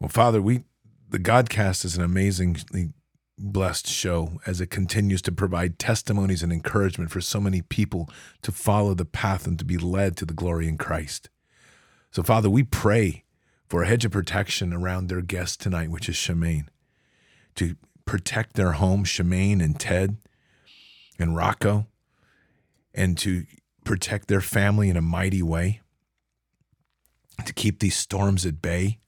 [0.00, 0.64] Well, Father, we
[1.08, 2.92] the Godcast is an amazingly
[3.36, 8.08] blessed show as it continues to provide testimonies and encouragement for so many people
[8.42, 11.28] to follow the path and to be led to the glory in Christ.
[12.12, 13.24] So, Father, we pray
[13.66, 16.66] for a hedge of protection around their guest tonight, which is Shemaine,
[17.54, 20.16] to protect their home, Shemaine and Ted
[21.18, 21.86] and Rocco,
[22.94, 23.44] and to
[23.84, 25.80] protect their family in a mighty way,
[27.44, 28.98] to keep these storms at bay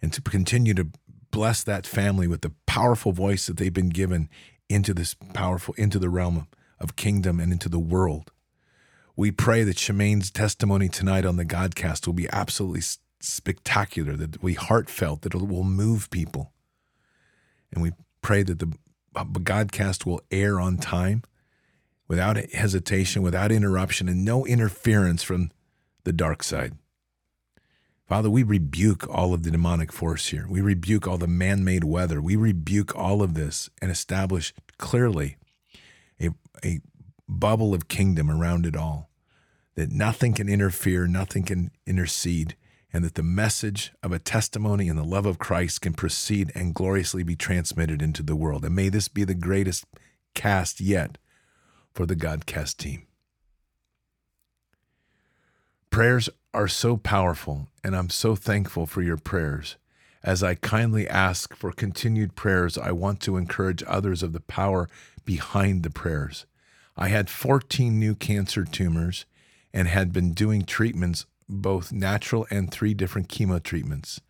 [0.00, 0.88] and to continue to
[1.30, 4.28] bless that family with the powerful voice that they've been given
[4.68, 6.46] into this powerful into the realm
[6.78, 8.30] of kingdom and into the world.
[9.16, 12.82] We pray that Shemaine's testimony tonight on the Godcast will be absolutely
[13.20, 16.52] spectacular, that be heartfelt, that it will move people.
[17.72, 17.92] And we
[18.22, 18.72] pray that the
[19.14, 21.22] uh, Godcast will air on time,
[22.12, 25.50] without hesitation, without interruption, and no interference from
[26.04, 26.74] the dark side.
[28.06, 30.44] Father, we rebuke all of the demonic force here.
[30.46, 32.20] We rebuke all the man made weather.
[32.20, 35.38] We rebuke all of this and establish clearly
[36.20, 36.80] a, a
[37.26, 39.08] bubble of kingdom around it all,
[39.74, 42.56] that nothing can interfere, nothing can intercede,
[42.92, 46.74] and that the message of a testimony and the love of Christ can proceed and
[46.74, 48.66] gloriously be transmitted into the world.
[48.66, 49.86] And may this be the greatest
[50.34, 51.16] cast yet
[51.92, 53.06] for the Godcast team.
[55.90, 59.76] Prayers are so powerful, and I'm so thankful for your prayers.
[60.22, 64.88] As I kindly ask for continued prayers, I want to encourage others of the power
[65.24, 66.46] behind the prayers.
[66.96, 69.26] I had 14 new cancer tumors
[69.74, 74.20] and had been doing treatments, both natural and three different chemo treatments.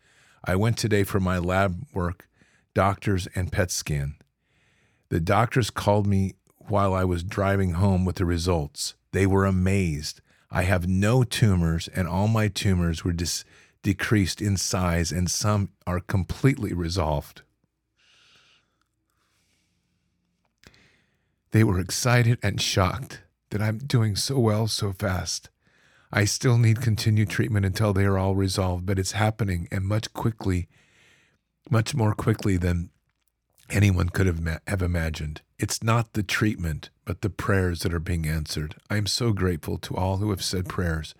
[0.43, 2.27] I went today for my lab work,
[2.73, 4.15] doctors, and PET scan.
[5.09, 6.33] The doctors called me
[6.67, 8.95] while I was driving home with the results.
[9.11, 10.21] They were amazed.
[10.49, 13.45] I have no tumors, and all my tumors were dis-
[13.81, 17.41] decreased in size, and some are completely resolved.
[21.51, 23.21] They were excited and shocked
[23.51, 25.49] that I'm doing so well so fast.
[26.11, 30.13] I still need continued treatment until they are all resolved, but it's happening and much
[30.13, 30.67] quickly,
[31.69, 32.89] much more quickly than
[33.73, 35.41] anyone could have, ma- have imagined.
[35.57, 38.75] It's not the treatment, but the prayers that are being answered.
[38.89, 41.15] I am so grateful to all who have said prayers.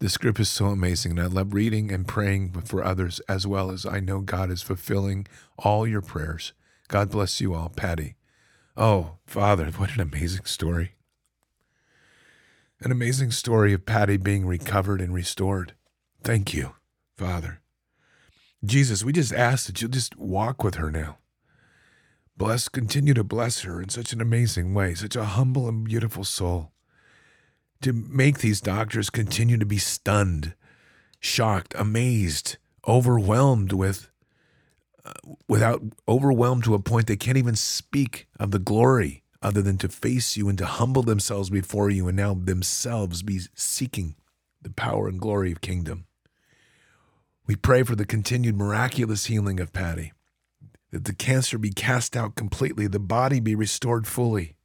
[0.00, 3.70] This group is so amazing, and I love reading and praying for others as well
[3.70, 5.26] as I know God is fulfilling
[5.58, 6.52] all your prayers.
[6.88, 8.14] God bless you all, Patty.
[8.76, 10.92] Oh, Father, what an amazing story.
[12.80, 15.74] An amazing story of Patty being recovered and restored.
[16.22, 16.74] Thank you,
[17.16, 17.60] Father.
[18.64, 21.18] Jesus, we just ask that you'll just walk with her now.
[22.38, 26.22] Bless, continue to bless her in such an amazing way, such a humble and beautiful
[26.22, 26.70] soul.
[27.82, 30.54] To make these doctors continue to be stunned,
[31.18, 34.08] shocked, amazed, overwhelmed with
[35.04, 35.12] uh,
[35.48, 39.88] without overwhelmed to a point they can't even speak of the glory other than to
[39.88, 44.14] face you and to humble themselves before you and now themselves be seeking
[44.62, 46.06] the power and glory of kingdom.
[47.46, 50.12] We pray for the continued miraculous healing of Patty,
[50.90, 54.56] that the cancer be cast out completely, the body be restored fully.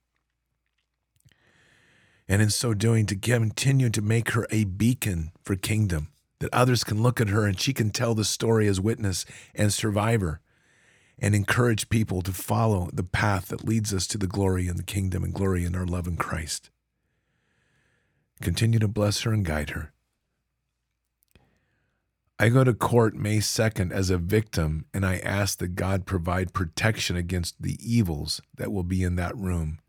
[2.27, 6.09] And in so doing, to continue to make her a beacon for kingdom
[6.39, 9.71] that others can look at her and she can tell the story as witness and
[9.71, 10.41] survivor
[11.19, 14.83] and encourage people to follow the path that leads us to the glory in the
[14.83, 16.69] kingdom and glory in our love in Christ.
[18.41, 19.92] Continue to bless her and guide her.
[22.39, 26.53] I go to court May 2nd as a victim, and I ask that God provide
[26.53, 29.79] protection against the evils that will be in that room,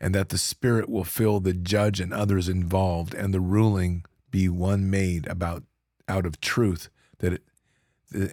[0.00, 4.48] and that the Spirit will fill the judge and others involved, and the ruling be
[4.48, 5.64] one made about
[6.08, 6.88] out of truth
[7.18, 7.42] that it,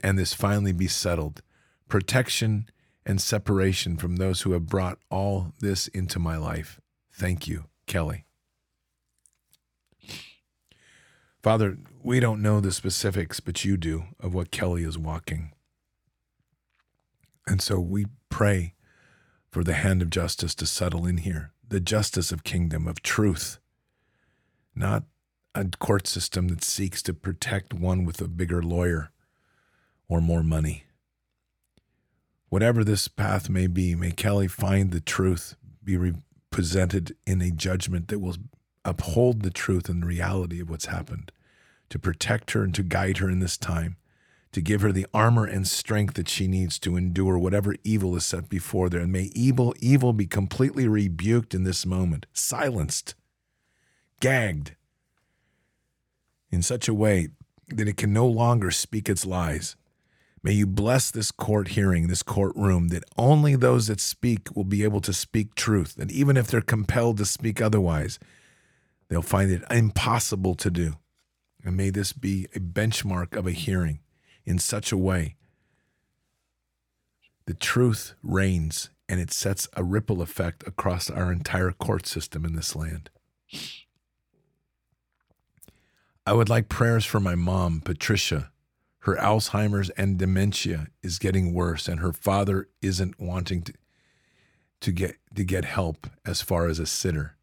[0.02, 1.42] and this finally be settled.
[1.88, 2.70] Protection
[3.06, 6.80] and separation from those who have brought all this into my life.
[7.12, 8.26] Thank you, Kelly.
[11.42, 15.52] Father, we don't know the specifics, but you do of what Kelly is walking.
[17.48, 18.74] And so we pray
[19.52, 23.60] for the hand of justice to settle in here, the justice of kingdom, of truth,
[24.76, 25.04] not
[25.56, 29.12] a court system that seeks to protect one with a bigger lawyer
[30.08, 30.84] or more money.
[32.50, 36.14] Whatever this path may be, may Kelly find the truth, be re-
[36.52, 38.36] presented in a judgment that will
[38.86, 41.32] uphold the truth and the reality of what's happened,
[41.90, 43.98] to protect her and to guide her in this time,
[44.52, 48.26] to give her the armor and strength that she needs to endure whatever evil is
[48.26, 49.00] set before her.
[49.00, 53.16] And may evil, evil be completely rebuked in this moment, silenced,
[54.20, 54.76] gagged,
[56.52, 57.30] in such a way
[57.68, 59.76] that it can no longer speak its lies.
[60.42, 64.84] May you bless this court hearing, this courtroom, that only those that speak will be
[64.84, 65.98] able to speak truth.
[66.00, 68.20] And even if they're compelled to speak otherwise,
[69.10, 70.94] they'll find it impossible to do.
[71.64, 74.00] And may this be a benchmark of a hearing
[74.46, 75.36] in such a way
[77.50, 82.54] the truth reigns and it sets a ripple effect across our entire court system in
[82.54, 83.10] this land.
[86.28, 88.52] I would like prayers for my mom, Patricia.
[89.00, 93.74] Her Alzheimer's and dementia is getting worse, and her father isn't wanting to,
[94.82, 97.36] to get to get help as far as a sitter.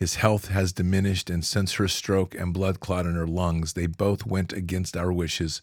[0.00, 3.86] His health has diminished, and since her stroke and blood clot in her lungs, they
[3.86, 5.60] both went against our wishes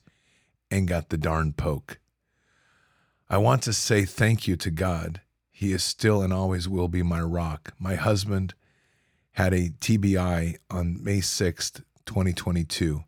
[0.70, 1.98] and got the darn poke.
[3.32, 5.22] I want to say thank you to God.
[5.50, 7.74] He is still and always will be my rock.
[7.80, 8.54] My husband
[9.32, 13.06] had a TBI on May 6th, 2022.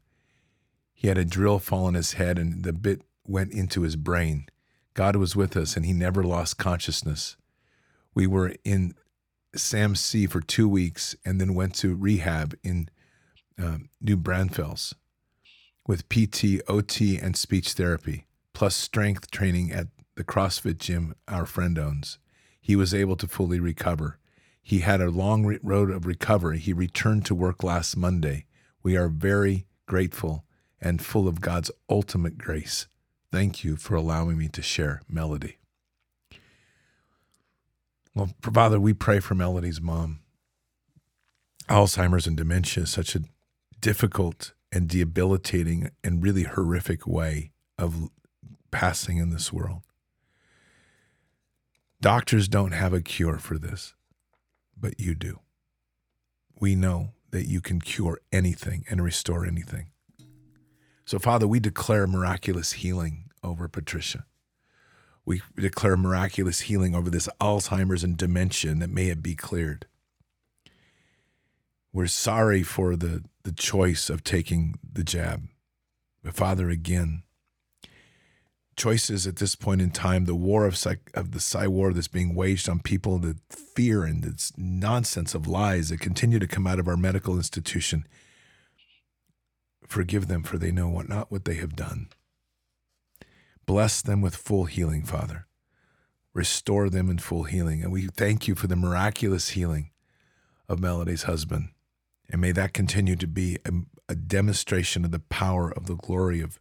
[0.95, 4.47] He had a drill fall on his head and the bit went into his brain.
[4.95, 7.37] God was with us and he never lost consciousness.
[8.15, 8.95] We were in
[9.55, 12.89] SAMC for two weeks and then went to rehab in
[13.57, 14.93] um, New Braunfels
[15.87, 21.79] with PT, OT, and speech therapy, plus strength training at the CrossFit gym our friend
[21.79, 22.19] owns.
[22.61, 24.19] He was able to fully recover.
[24.61, 26.59] He had a long road of recovery.
[26.59, 28.45] He returned to work last Monday.
[28.83, 30.45] We are very grateful,
[30.79, 32.87] and full of God's ultimate grace.
[33.31, 35.58] Thank you for allowing me to share Melody.
[38.15, 40.19] Well, Father, we pray for Melody's mom.
[41.69, 43.21] Alzheimer's and dementia is such a
[43.79, 48.09] difficult and debilitating and really horrific way of
[48.71, 49.83] passing in this world.
[52.01, 53.93] Doctors don't have a cure for this,
[54.77, 55.39] but you do.
[56.59, 59.91] We know that you can cure anything and restore anything.
[61.05, 64.25] So, Father, we declare miraculous healing over Patricia.
[65.25, 69.85] We declare miraculous healing over this Alzheimer's and dementia that may it be cleared.
[71.91, 75.47] We're sorry for the, the choice of taking the jab.
[76.23, 77.23] But Father, again,
[78.75, 82.07] choices at this point in time, the war of, psych, of the psy war that's
[82.07, 86.65] being waged on people, the fear and this nonsense of lies that continue to come
[86.65, 88.07] out of our medical institution.
[89.87, 92.07] Forgive them, for they know what, not what they have done.
[93.69, 95.45] Bless them with full healing, Father.
[96.33, 97.83] Restore them in full healing.
[97.83, 99.91] And we thank you for the miraculous healing
[100.67, 101.69] of Melody's husband.
[102.31, 103.71] And may that continue to be a,
[104.11, 106.59] a demonstration of the power of the glory of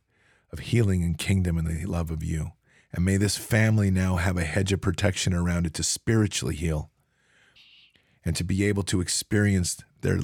[0.53, 2.53] of healing and kingdom and the love of you.
[2.93, 6.91] And may this family now have a hedge of protection around it to spiritually heal
[8.23, 10.21] and to be able to experience their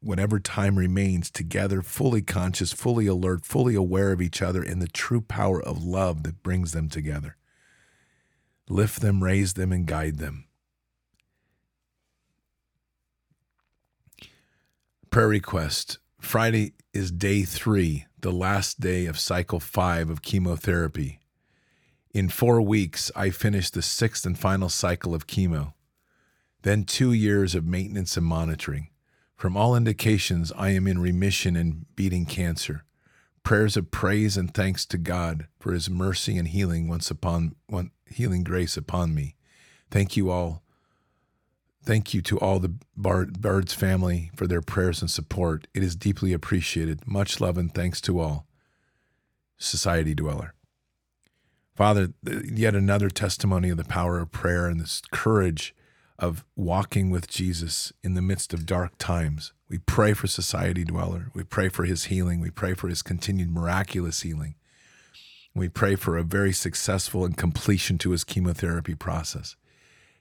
[0.00, 4.88] whatever time remains together, fully conscious, fully alert, fully aware of each other in the
[4.88, 7.36] true power of love that brings them together.
[8.68, 10.44] Lift them, raise them, and guide them.
[15.10, 21.20] Prayer request Friday is day three the last day of cycle five of chemotherapy.
[22.12, 25.74] In four weeks, I finished the sixth and final cycle of chemo.
[26.62, 28.88] Then two years of maintenance and monitoring.
[29.38, 32.84] From all indications, I am in remission and beating cancer.
[33.42, 37.92] Prayers of praise and thanks to God for His mercy and healing once upon one,
[38.04, 39.36] healing grace upon me.
[39.90, 40.62] Thank you all
[41.88, 45.66] Thank you to all the Bard's family for their prayers and support.
[45.72, 47.06] It is deeply appreciated.
[47.06, 48.46] Much love and thanks to all.
[49.56, 50.52] Society Dweller.
[51.74, 52.12] Father,
[52.44, 55.74] yet another testimony of the power of prayer and this courage
[56.18, 59.52] of walking with Jesus in the midst of dark times.
[59.68, 61.30] We pray for Society Dweller.
[61.34, 62.40] We pray for his healing.
[62.40, 64.54] We pray for his continued miraculous healing.
[65.54, 69.56] We pray for a very successful and completion to his chemotherapy process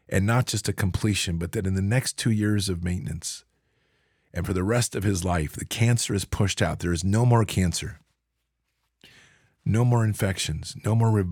[0.09, 3.43] and not just a completion, but that in the next two years of maintenance
[4.33, 6.79] and for the rest of his life, the cancer is pushed out.
[6.79, 7.99] There is no more cancer,
[9.67, 11.25] no more infections, no more re-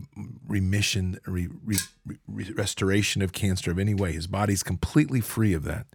[0.46, 4.12] remission, re- re- restoration of cancer of any way.
[4.12, 5.88] His body's completely free of that.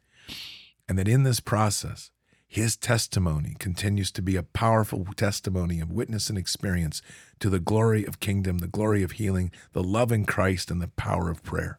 [0.89, 2.11] And that in this process,
[2.49, 7.03] his testimony continues to be a powerful testimony of witness and experience
[7.41, 10.89] to the glory of kingdom, the glory of healing, the love in Christ, and the
[10.89, 11.79] power of prayer.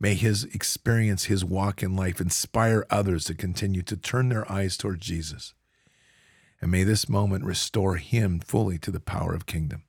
[0.00, 4.78] May his experience, his walk in life inspire others to continue to turn their eyes
[4.78, 5.52] toward Jesus.
[6.62, 9.84] And may this moment restore him fully to the power of kingdom.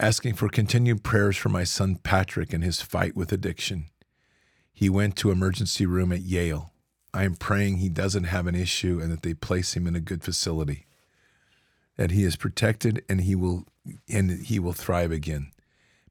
[0.00, 3.86] Asking for continued prayers for my son Patrick and his fight with addiction.
[4.72, 6.72] He went to emergency room at Yale.
[7.12, 10.00] I am praying he doesn't have an issue and that they place him in a
[10.00, 10.86] good facility.
[11.96, 13.64] That he is protected and he will
[14.08, 15.50] and he will thrive again.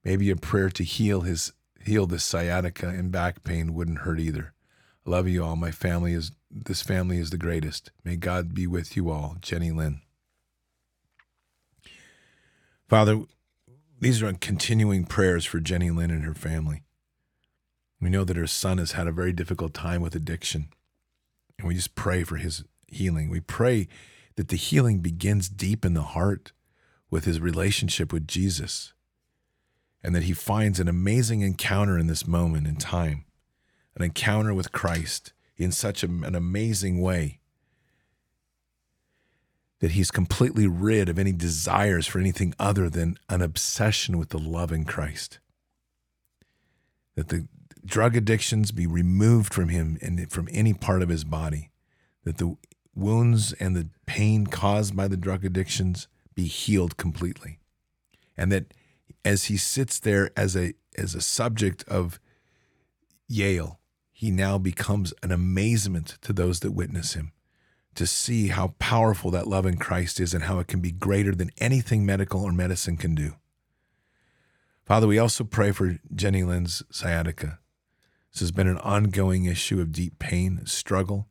[0.04, 4.54] Maybe a prayer to heal his heal this sciatica and back pain wouldn't hurt either.
[5.06, 5.56] I love you all.
[5.56, 7.92] My family is this family is the greatest.
[8.04, 9.38] May God be with you all.
[9.40, 10.02] Jenny Lynn.
[12.90, 13.22] Father,
[14.00, 16.84] these are continuing prayers for Jenny Lynn and her family.
[18.00, 20.70] We know that her son has had a very difficult time with addiction.
[21.58, 23.30] And we just pray for his healing.
[23.30, 23.88] We pray
[24.36, 26.52] that the healing begins deep in the heart
[27.10, 28.94] with his relationship with Jesus
[30.04, 33.26] and that he finds an amazing encounter in this moment in time,
[33.96, 37.40] an encounter with Christ in such an amazing way
[39.80, 44.40] that he's completely rid of any desires for anything other than an obsession with the
[44.40, 45.40] love in Christ.
[47.16, 47.48] That the
[47.86, 51.70] drug addictions be removed from him and from any part of his body.
[52.24, 52.58] That the
[52.96, 57.60] wounds and the pain caused by the drug addictions be healed completely.
[58.36, 58.74] And that
[59.24, 62.20] as he sits there as a as a subject of
[63.28, 63.80] Yale,
[64.12, 67.34] he now becomes an amazement to those that witness him
[67.98, 71.34] to see how powerful that love in Christ is and how it can be greater
[71.34, 73.34] than anything medical or medicine can do.
[74.86, 77.60] Father, we also pray for Jenny Lynn's sciatica.
[78.32, 81.28] This has been an ongoing issue of deep pain, struggle,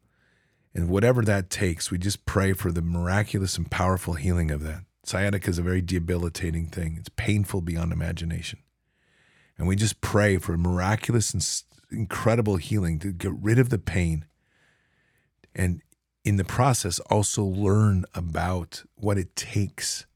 [0.74, 4.82] And whatever that takes, we just pray for the miraculous and powerful healing of that.
[5.04, 8.58] Sciatica is a very debilitating thing, it's painful beyond imagination.
[9.56, 14.26] And we just pray for miraculous and incredible healing to get rid of the pain
[15.54, 15.80] and
[16.26, 20.06] in the process also learn about what it takes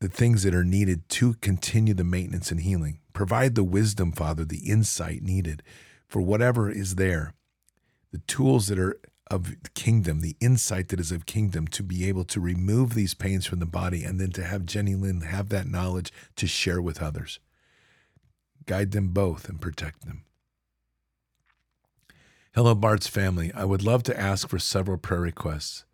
[0.00, 4.44] the things that are needed to continue the maintenance and healing provide the wisdom father
[4.44, 5.62] the insight needed
[6.06, 7.34] for whatever is there
[8.12, 9.00] the tools that are
[9.32, 13.46] of kingdom, the insight that is of kingdom, to be able to remove these pains
[13.46, 17.02] from the body and then to have Jenny Lynn have that knowledge to share with
[17.02, 17.40] others.
[18.66, 20.24] Guide them both and protect them.
[22.54, 23.52] Hello, Bard's family.
[23.54, 25.84] I would love to ask for several prayer requests.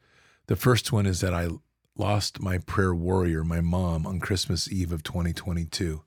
[0.47, 1.49] The first one is that I
[1.97, 6.03] lost my prayer warrior, my mom, on Christmas Eve of 2022.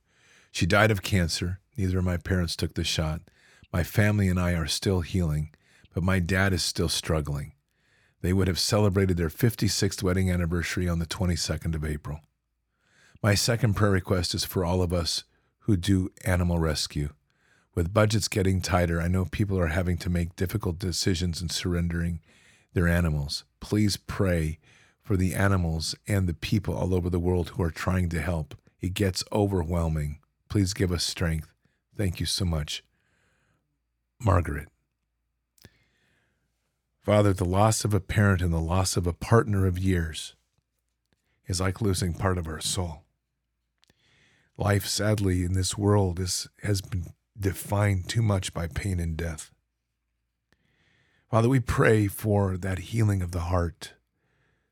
[0.51, 1.59] She died of cancer.
[1.77, 3.21] Neither of my parents took the shot.
[3.71, 5.51] My family and I are still healing
[5.93, 7.53] but my dad is still struggling.
[8.21, 12.21] They would have celebrated their 56th wedding anniversary on the 22nd of April.
[13.21, 15.23] My second prayer request is for all of us
[15.61, 17.09] who do animal rescue.
[17.73, 22.19] With budgets getting tighter, I know people are having to make difficult decisions in surrendering
[22.73, 23.45] their animals.
[23.61, 24.59] Please pray
[25.01, 28.55] for the animals and the people all over the world who are trying to help.
[28.81, 30.19] It gets overwhelming.
[30.49, 31.53] Please give us strength.
[31.97, 32.83] Thank you so much.
[34.19, 34.67] Margaret.
[37.01, 40.35] Father, the loss of a parent and the loss of a partner of years
[41.47, 43.03] is like losing part of our soul.
[44.57, 49.51] Life, sadly, in this world is, has been defined too much by pain and death.
[51.29, 53.93] Father, we pray for that healing of the heart,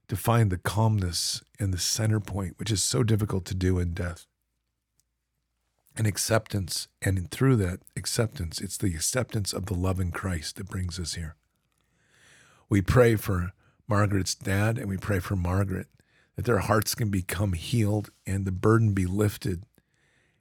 [0.10, 3.94] to find the calmness and the center point, which is so difficult to do in
[3.94, 4.26] death.
[5.96, 10.70] And acceptance, and through that acceptance, it's the acceptance of the love in Christ that
[10.70, 11.36] brings us here.
[12.70, 13.54] We pray for
[13.88, 15.88] Margaret's dad and we pray for Margaret
[16.36, 19.64] that their hearts can become healed and the burden be lifted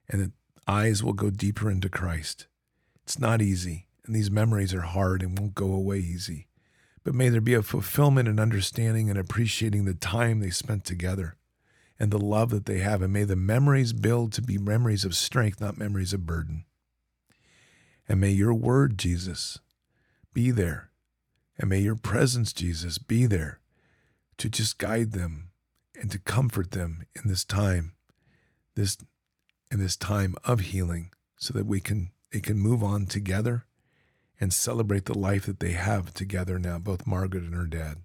[0.08, 0.32] and that
[0.68, 2.46] eyes will go deeper into Christ.
[3.02, 6.46] It's not easy, and these memories are hard and won't go away easy.
[7.04, 11.36] But may there be a fulfillment and understanding and appreciating the time they spent together
[11.98, 13.00] and the love that they have.
[13.02, 16.64] And may the memories build to be memories of strength, not memories of burden.
[18.08, 19.58] And may your word, Jesus,
[20.34, 20.90] be there
[21.58, 23.60] and may your presence, Jesus, be there
[24.38, 25.50] to just guide them
[26.00, 27.94] and to comfort them in this time,
[28.76, 28.96] this
[29.70, 33.64] in this time of healing, so that we can they can move on together
[34.40, 37.98] and celebrate the life that they have together now, both Margaret and her dad.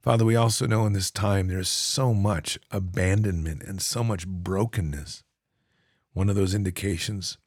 [0.00, 5.22] Father, we also know in this time there's so much abandonment and so much brokenness.
[6.12, 7.38] One of those indications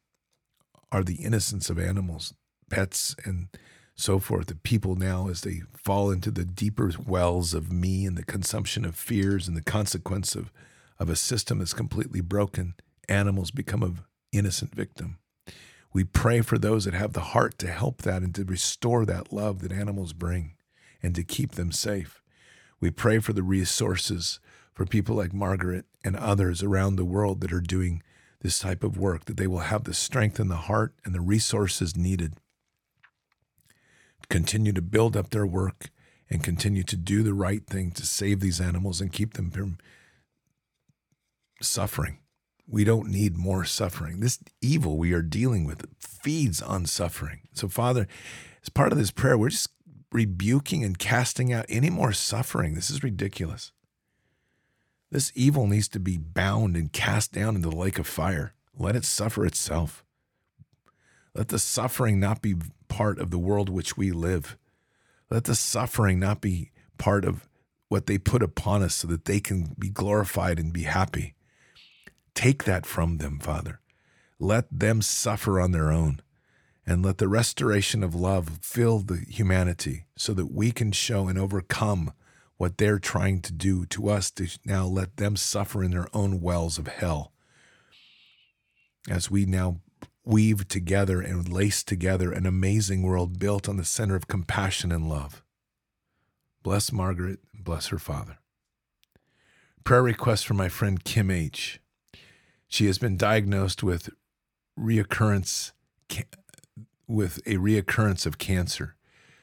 [0.90, 2.32] are the innocence of animals,
[2.70, 3.48] pets, and
[3.94, 4.46] so forth.
[4.46, 8.84] The people now, as they fall into the deeper wells of me and the consumption
[8.84, 10.50] of fears and the consequence of,
[10.98, 12.74] of a system that's completely broken,
[13.08, 13.98] animals become an
[14.32, 15.18] innocent victim.
[15.92, 19.32] We pray for those that have the heart to help that and to restore that
[19.32, 20.54] love that animals bring
[21.02, 22.22] and to keep them safe.
[22.80, 24.40] We pray for the resources
[24.74, 28.02] for people like Margaret and others around the world that are doing
[28.42, 31.20] this type of work, that they will have the strength and the heart and the
[31.20, 32.34] resources needed
[34.20, 35.90] to continue to build up their work
[36.28, 39.78] and continue to do the right thing to save these animals and keep them from
[41.60, 42.18] suffering.
[42.68, 44.20] We don't need more suffering.
[44.20, 47.42] This evil we are dealing with feeds on suffering.
[47.52, 48.08] So, Father,
[48.62, 49.70] as part of this prayer, we're just
[50.10, 52.74] rebuking and casting out any more suffering.
[52.74, 53.72] This is ridiculous.
[55.10, 58.54] This evil needs to be bound and cast down into the lake of fire.
[58.76, 60.04] Let it suffer itself.
[61.34, 62.56] Let the suffering not be
[62.88, 64.56] part of the world which we live.
[65.30, 67.48] Let the suffering not be part of
[67.88, 71.35] what they put upon us so that they can be glorified and be happy.
[72.36, 73.80] Take that from them, Father.
[74.38, 76.20] Let them suffer on their own.
[76.86, 81.36] And let the restoration of love fill the humanity so that we can show and
[81.36, 82.12] overcome
[82.58, 86.40] what they're trying to do to us to now let them suffer in their own
[86.40, 87.32] wells of hell.
[89.08, 89.80] As we now
[90.24, 95.08] weave together and lace together an amazing world built on the center of compassion and
[95.08, 95.42] love.
[96.62, 98.38] Bless Margaret and bless her father.
[99.84, 101.80] Prayer request for my friend Kim H.
[102.76, 104.10] She has been diagnosed with
[104.78, 105.72] reoccurrence
[107.08, 108.96] with a reoccurrence of cancer.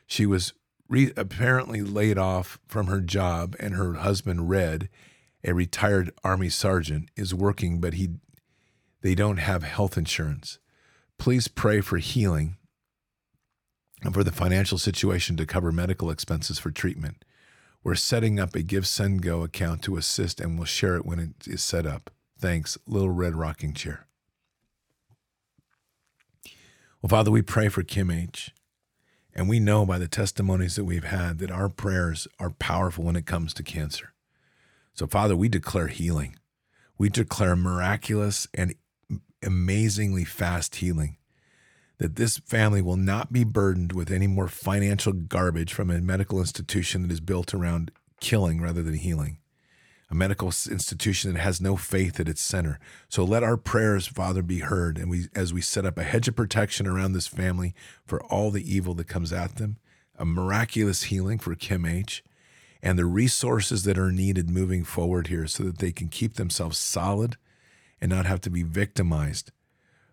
[0.05, 0.53] She was
[0.87, 4.87] re- apparently laid off from her job and her husband Red,
[5.43, 8.09] a retired army sergeant, is working but he
[9.01, 10.59] they don't have health insurance.
[11.17, 12.57] Please pray for healing
[14.03, 17.25] and for the financial situation to cover medical expenses for treatment.
[17.83, 21.17] We're setting up a Give Send Go account to assist and we'll share it when
[21.17, 22.11] it is set up.
[22.43, 24.05] Thanks, Little Red Rocking Chair.
[27.01, 28.51] Well, Father, we pray for Kim H.
[29.33, 33.15] And we know by the testimonies that we've had that our prayers are powerful when
[33.15, 34.11] it comes to cancer.
[34.93, 36.35] So, Father, we declare healing.
[36.97, 38.75] We declare miraculous and
[39.41, 41.15] amazingly fast healing.
[41.99, 46.39] That this family will not be burdened with any more financial garbage from a medical
[46.39, 47.89] institution that is built around
[48.19, 49.37] killing rather than healing
[50.13, 52.79] a medical institution that has no faith at its center.
[53.09, 56.27] So let our prayers, Father, be heard, and we as we set up a hedge
[56.27, 57.73] of protection around this family
[58.05, 59.77] for all the evil that comes at them,
[60.15, 62.23] a miraculous healing for Kim H,
[62.83, 66.77] and the resources that are needed moving forward here so that they can keep themselves
[66.77, 67.35] solid
[67.99, 69.51] and not have to be victimized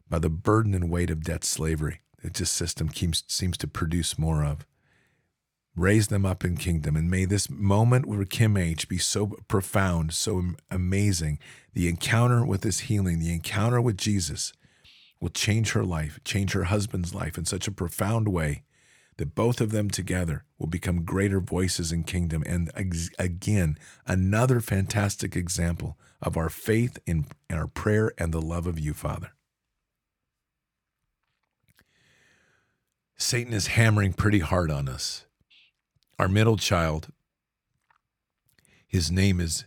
[0.08, 4.18] by the burden and weight of debt slavery that this system keeps, seems to produce
[4.18, 4.64] more of
[5.76, 6.96] raise them up in kingdom.
[6.96, 11.38] And may this moment with Kim H be so profound, so amazing.
[11.74, 14.52] The encounter with this healing, the encounter with Jesus
[15.20, 18.64] will change her life, change her husband's life in such a profound way
[19.18, 22.42] that both of them together will become greater voices in kingdom.
[22.46, 22.70] And
[23.18, 28.78] again, another fantastic example of our faith in, in our prayer and the love of
[28.78, 29.32] you, Father.
[33.18, 35.26] Satan is hammering pretty hard on us
[36.20, 37.08] our middle child,
[38.86, 39.64] his name is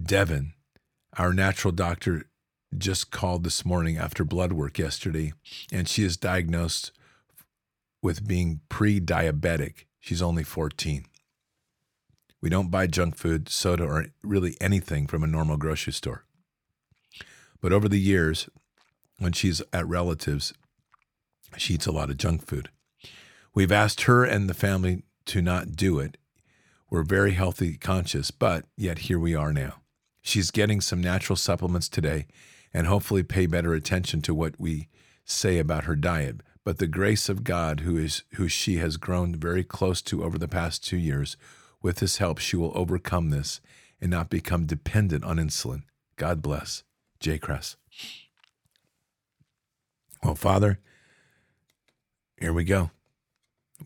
[0.00, 0.52] Devin.
[1.16, 2.26] Our natural doctor
[2.76, 5.32] just called this morning after blood work yesterday,
[5.72, 6.92] and she is diagnosed
[8.02, 9.86] with being pre diabetic.
[9.98, 11.06] She's only 14.
[12.42, 16.26] We don't buy junk food, soda, or really anything from a normal grocery store.
[17.62, 18.46] But over the years,
[19.18, 20.52] when she's at relatives,
[21.56, 22.68] she eats a lot of junk food.
[23.54, 26.16] We've asked her and the family to not do it.
[26.90, 29.76] We're very healthy conscious, but yet here we are now.
[30.20, 32.26] She's getting some natural supplements today
[32.72, 34.88] and hopefully pay better attention to what we
[35.24, 36.40] say about her diet.
[36.64, 40.38] But the grace of God, who is who she has grown very close to over
[40.38, 41.36] the past two years,
[41.82, 43.60] with his help, she will overcome this
[44.00, 45.82] and not become dependent on insulin.
[46.16, 46.84] God bless.
[47.18, 47.38] J.
[47.38, 47.76] Cress.
[50.22, 50.78] Well, Father,
[52.38, 52.90] here we go.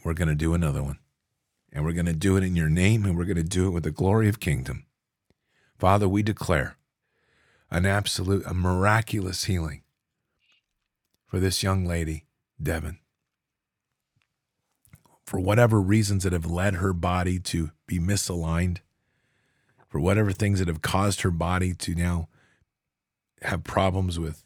[0.05, 0.99] We're going to do another one.
[1.73, 3.71] And we're going to do it in your name, and we're going to do it
[3.71, 4.87] with the glory of kingdom.
[5.79, 6.77] Father, we declare
[7.71, 9.83] an absolute, a miraculous healing
[11.27, 12.25] for this young lady,
[12.62, 12.99] Devin.
[15.25, 18.79] For whatever reasons that have led her body to be misaligned,
[19.89, 22.29] for whatever things that have caused her body to now
[23.43, 24.45] have problems with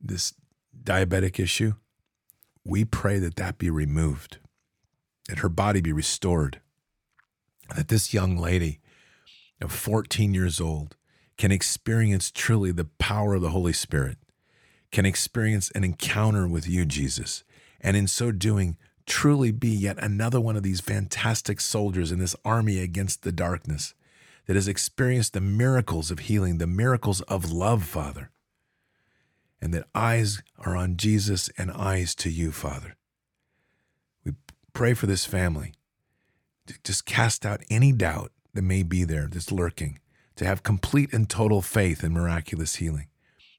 [0.00, 0.34] this
[0.82, 1.74] diabetic issue,
[2.64, 4.38] we pray that that be removed
[5.30, 6.60] that her body be restored,
[7.76, 8.80] that this young lady
[9.60, 10.96] of 14 years old
[11.38, 14.18] can experience truly the power of the Holy Spirit,
[14.90, 17.44] can experience an encounter with you, Jesus,
[17.80, 18.76] and in so doing,
[19.06, 23.94] truly be yet another one of these fantastic soldiers in this army against the darkness
[24.48, 28.32] that has experienced the miracles of healing, the miracles of love, Father,
[29.62, 32.96] and that eyes are on Jesus and eyes to you, Father
[34.80, 35.74] pray for this family.
[36.66, 39.98] To just cast out any doubt that may be there that's lurking,
[40.36, 43.08] to have complete and total faith in miraculous healing,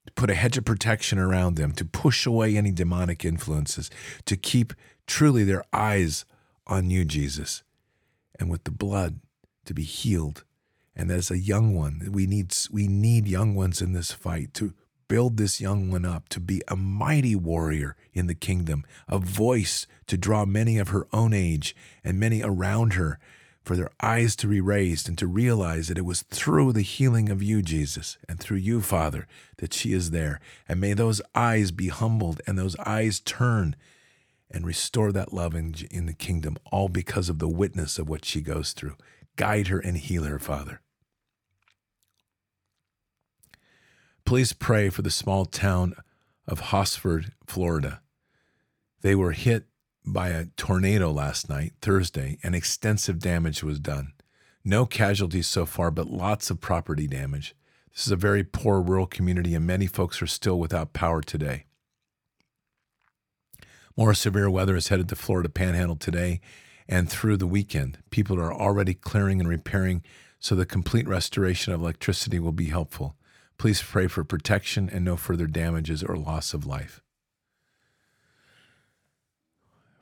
[0.08, 3.92] to put a hedge of protection around them, to push away any demonic influences,
[4.26, 4.74] to keep
[5.06, 6.26] truly their eyes
[6.66, 7.62] on you, Jesus,
[8.40, 9.20] and with the blood
[9.66, 10.44] to be healed.
[10.96, 14.74] And as a young one, we need we need young ones in this fight to
[15.12, 19.86] build this young one up to be a mighty warrior in the kingdom, a voice
[20.08, 23.20] to draw many of her own age and many around her
[23.62, 27.28] for their eyes to be raised and to realize that it was through the healing
[27.28, 30.40] of you, Jesus, and through you, Father, that she is there.
[30.66, 33.76] And may those eyes be humbled and those eyes turn
[34.50, 38.24] and restore that love in, in the kingdom, all because of the witness of what
[38.24, 38.96] she goes through.
[39.36, 40.80] Guide her and heal her, Father.
[44.32, 45.94] Please pray for the small town
[46.48, 48.00] of Hosford, Florida.
[49.02, 49.66] They were hit
[50.06, 54.14] by a tornado last night, Thursday, and extensive damage was done.
[54.64, 57.54] No casualties so far, but lots of property damage.
[57.94, 61.66] This is a very poor rural community, and many folks are still without power today.
[63.98, 66.40] More severe weather is headed to Florida Panhandle today
[66.88, 67.98] and through the weekend.
[68.12, 70.04] People are already clearing and repairing,
[70.40, 73.18] so the complete restoration of electricity will be helpful.
[73.62, 77.00] Please pray for protection and no further damages or loss of life.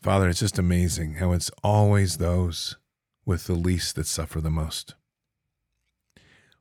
[0.02, 2.78] Father, it's just amazing how it's always those
[3.26, 4.96] with the least that suffer the most.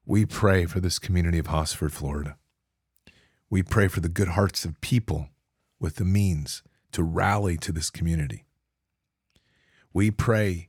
[0.05, 2.37] We pray for this community of Hosford, Florida.
[3.49, 5.29] We pray for the good hearts of people
[5.79, 8.45] with the means to rally to this community.
[9.93, 10.69] We pray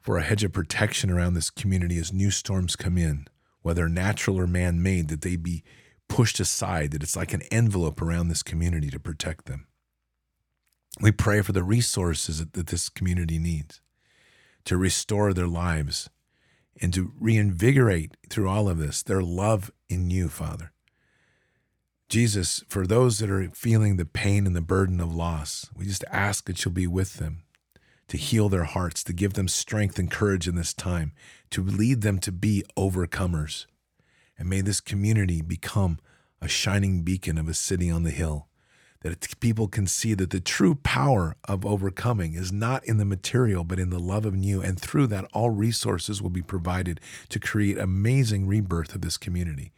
[0.00, 3.28] for a hedge of protection around this community as new storms come in,
[3.66, 5.64] whether natural or man made, that they be
[6.08, 9.66] pushed aside, that it's like an envelope around this community to protect them.
[11.00, 13.80] We pray for the resources that this community needs
[14.66, 16.08] to restore their lives
[16.80, 20.70] and to reinvigorate through all of this their love in you, Father.
[22.08, 26.04] Jesus, for those that are feeling the pain and the burden of loss, we just
[26.12, 27.42] ask that you'll be with them
[28.08, 31.12] to heal their hearts, to give them strength and courage in this time,
[31.50, 33.66] to lead them to be overcomers.
[34.38, 35.98] And may this community become
[36.40, 38.48] a shining beacon of a city on the hill
[39.00, 43.62] that people can see that the true power of overcoming is not in the material,
[43.62, 44.60] but in the love of you.
[44.60, 49.72] And through that, all resources will be provided to create amazing rebirth of this community,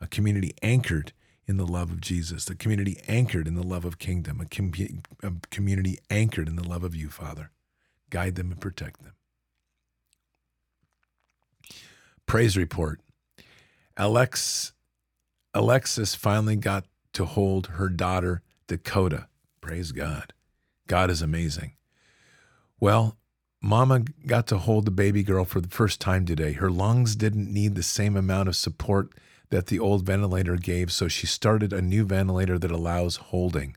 [0.00, 1.12] a community anchored
[1.46, 4.72] in the love of Jesus, a community anchored in the love of kingdom, a, com-
[5.22, 7.50] a community anchored in the love of you, Father.
[8.10, 9.14] Guide them and protect them.
[12.26, 13.00] Praise report.
[13.96, 14.72] Alex,
[15.52, 19.28] Alexis finally got to hold her daughter Dakota.
[19.60, 20.32] Praise God.
[20.86, 21.72] God is amazing.
[22.80, 23.16] Well,
[23.62, 26.52] Mama got to hold the baby girl for the first time today.
[26.52, 29.10] Her lungs didn't need the same amount of support
[29.50, 33.76] that the old ventilator gave, so she started a new ventilator that allows holding.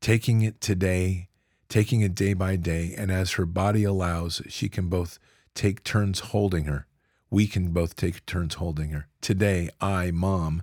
[0.00, 1.28] Taking it today,
[1.72, 5.18] taking it day by day, and as her body allows, she can both
[5.54, 6.86] take turns holding her.
[7.30, 9.08] We can both take turns holding her.
[9.22, 10.62] Today, I, Mom,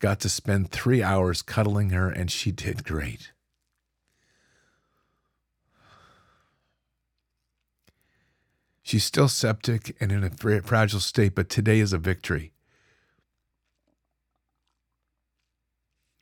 [0.00, 3.32] got to spend three hours cuddling her, and she did great.
[8.82, 12.52] She's still septic and in a fragile state, but today is a victory.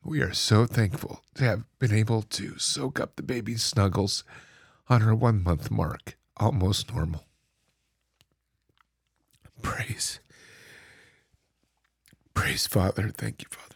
[0.04, 4.24] We are so thankful to have been able to soak up the baby's snuggles
[4.88, 7.24] on her one month mark, almost normal.
[9.60, 10.20] Praise.
[12.32, 13.10] Praise Father.
[13.10, 13.68] Thank you, Father.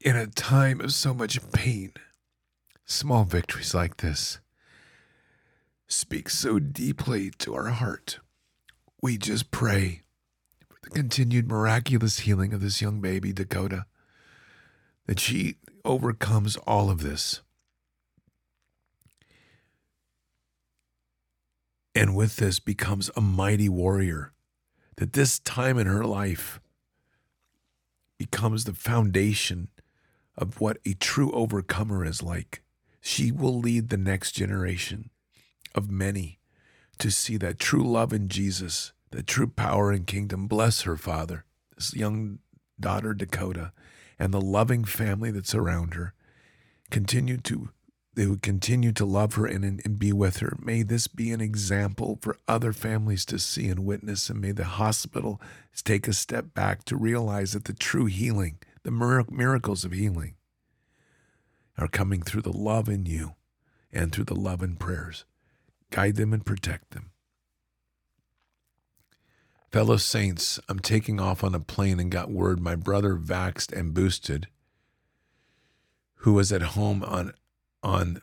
[0.00, 1.92] in a time of so much pain,
[2.84, 4.38] small victories like this
[5.90, 8.18] speak so deeply to our heart.
[9.00, 10.02] We just pray
[10.88, 13.86] the continued miraculous healing of this young baby, Dakota,
[15.06, 17.42] that she overcomes all of this.
[21.94, 24.32] And with this becomes a mighty warrior.
[24.96, 26.60] That this time in her life
[28.18, 29.68] becomes the foundation
[30.36, 32.62] of what a true overcomer is like.
[33.00, 35.10] She will lead the next generation
[35.74, 36.38] of many
[36.98, 40.46] to see that true love in Jesus, that true power and kingdom.
[40.46, 41.44] Bless her, Father,
[41.74, 42.38] this young
[42.78, 43.72] daughter, Dakota,
[44.18, 46.14] and the loving family that surround her.
[46.90, 47.70] Continue to
[48.18, 50.56] they would continue to love her and, and, be with her.
[50.60, 54.64] May this be an example for other families to see and witness, and may the
[54.64, 55.40] hospital
[55.84, 60.34] take a step back to realize that the true healing, the miracles of healing,
[61.78, 63.34] are coming through the love in you
[63.92, 65.24] and through the love and prayers.
[65.92, 67.12] Guide them and protect them.
[69.70, 73.92] Fellow saints, I'm taking off on a plane and got word my brother vaxed and
[73.92, 74.48] boosted,
[76.16, 77.32] who was at home on
[77.82, 78.22] on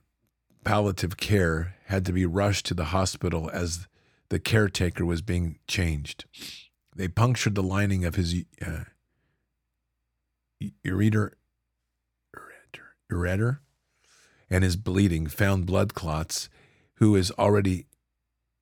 [0.64, 3.88] palliative care had to be rushed to the hospital as
[4.30, 6.26] the caretaker was being changed.
[6.96, 8.86] They punctured the lining of his uh,
[10.84, 11.32] ureter,
[13.12, 13.60] ureter
[14.50, 16.50] and is bleeding, found blood clots,
[16.96, 17.86] who is already,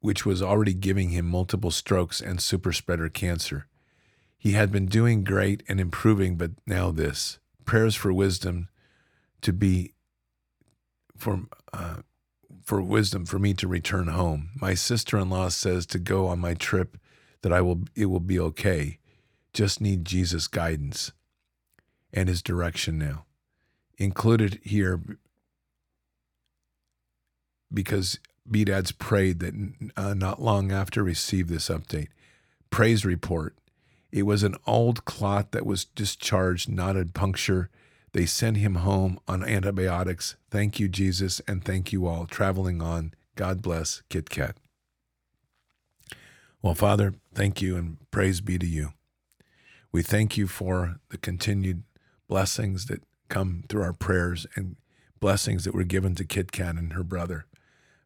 [0.04, 3.68] which was already giving him multiple strokes and super spreader cancer.
[4.38, 7.40] He had been doing great and improving, but now this.
[7.64, 8.68] Prayers for wisdom
[9.40, 9.94] to be
[11.16, 12.02] for uh,
[12.66, 14.50] for wisdom for me to return home.
[14.60, 16.98] My sister-in-law says to go on my trip
[17.42, 19.00] that I will it will be okay.
[19.54, 21.14] Just need Jesus guidance
[22.12, 23.24] and his direction now.
[23.98, 25.00] Included here
[27.74, 28.20] because
[28.50, 29.54] BDAD's prayed that
[29.96, 32.10] uh, not long after received this update.
[32.70, 33.56] Praise report.
[34.12, 37.70] It was an old clot that was discharged, not a puncture.
[38.12, 40.36] They sent him home on antibiotics.
[40.52, 42.26] Thank you, Jesus, and thank you all.
[42.26, 43.14] Traveling on.
[43.36, 44.56] God bless Kit Kat.
[46.62, 48.94] Well, Father, thank you and praise be to you.
[49.92, 51.84] We thank you for the continued
[52.28, 54.76] blessings that come through our prayers and
[55.20, 57.46] blessings that were given to Kit Kat and her brother.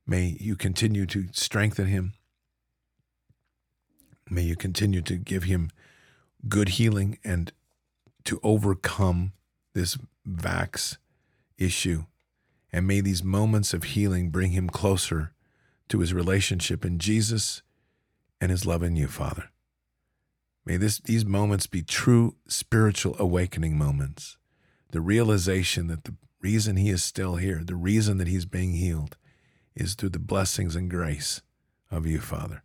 [0.08, 2.14] May you continue to strengthen him.
[4.30, 5.70] May you continue to give him
[6.47, 7.51] good healing and
[8.24, 9.34] to overcome
[9.74, 9.97] this
[10.28, 10.97] vax
[11.58, 12.05] issue.
[12.72, 15.34] And may these moments of healing bring him closer
[15.89, 17.62] to his relationship in Jesus
[18.39, 19.49] and his love in you, Father.
[20.66, 24.38] May this, these moments be true spiritual awakening moments.
[24.91, 29.18] The realization that the reason he is still here, the reason that he's being healed,
[29.78, 31.41] is through the blessings and grace
[31.89, 32.63] of you, Father.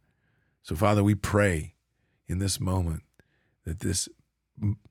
[0.63, 1.75] So, Father, we pray
[2.29, 3.03] in this moment
[3.65, 4.09] that this,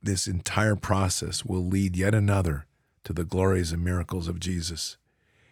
[0.01, 2.65] this entire process will lead yet another
[3.03, 4.97] to the glories and miracles of Jesus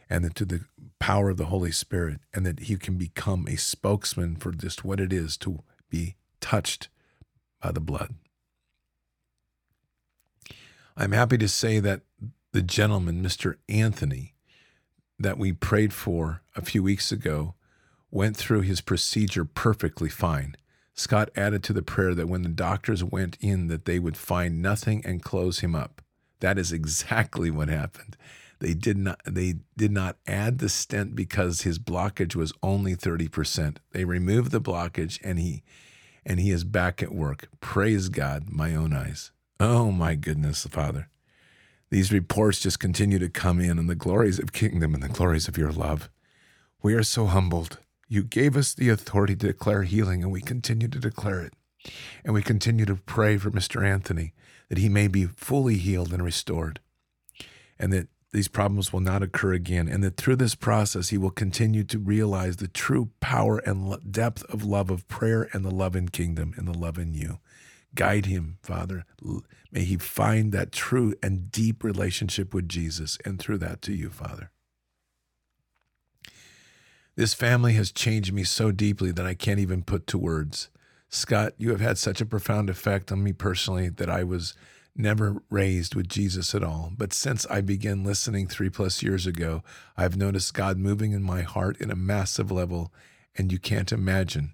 [0.09, 0.65] and to the
[0.99, 4.99] power of the Holy Spirit, and that he can become a spokesman for just what
[4.99, 5.59] it is to
[5.89, 6.89] be touched
[7.61, 8.15] by the blood.
[10.97, 12.01] I'm happy to say that
[12.51, 13.55] the gentleman, Mr.
[13.69, 14.33] Anthony,
[15.19, 17.55] that we prayed for a few weeks ago,
[18.09, 20.55] went through his procedure perfectly fine.
[20.93, 24.61] Scott added to the prayer that when the doctors went in that they would find
[24.61, 26.01] nothing and close him up.
[26.39, 28.17] That is exactly what happened.
[28.59, 33.77] They did not they did not add the stent because his blockage was only 30%.
[33.91, 35.63] They removed the blockage and he
[36.25, 37.47] and he is back at work.
[37.61, 39.31] Praise God, my own eyes.
[39.59, 41.09] Oh my goodness, Father.
[41.91, 45.47] These reports just continue to come in and the glories of kingdom and the glories
[45.47, 46.09] of your love.
[46.83, 47.79] We are so humbled.
[48.07, 51.53] You gave us the authority to declare healing, and we continue to declare it.
[52.23, 53.85] And we continue to pray for Mr.
[53.85, 54.33] Anthony
[54.69, 56.79] that he may be fully healed and restored,
[57.79, 61.31] and that these problems will not occur again, and that through this process he will
[61.31, 65.95] continue to realize the true power and depth of love of prayer and the love
[65.95, 67.39] in kingdom and the love in you.
[67.95, 69.05] Guide him, Father.
[69.71, 74.09] May he find that true and deep relationship with Jesus, and through that to you,
[74.09, 74.51] Father.
[77.15, 80.69] This family has changed me so deeply that I can't even put to words.
[81.09, 84.53] Scott, you have had such a profound effect on me personally that I was
[84.95, 86.93] never raised with Jesus at all.
[86.95, 89.63] But since I began listening three plus years ago,
[89.97, 92.93] I've noticed God moving in my heart in a massive level,
[93.35, 94.53] and you can't imagine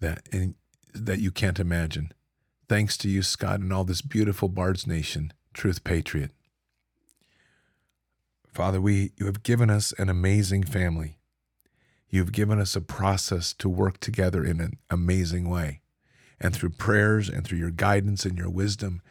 [0.00, 0.54] that, and
[0.92, 2.12] that you can't imagine.
[2.70, 6.30] Thanks to you, Scott, and all this beautiful Bards Nation, Truth Patriot.
[8.46, 11.18] Father, we you have given us an amazing family.
[12.10, 15.80] You've given us a process to work together in an amazing way.
[16.40, 19.02] And through prayers and through your guidance and your wisdom,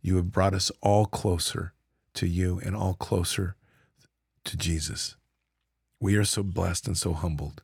[0.00, 1.72] you have brought us all closer
[2.14, 3.56] to you and all closer
[4.44, 5.16] to Jesus.
[5.98, 7.62] We are so blessed and so humbled.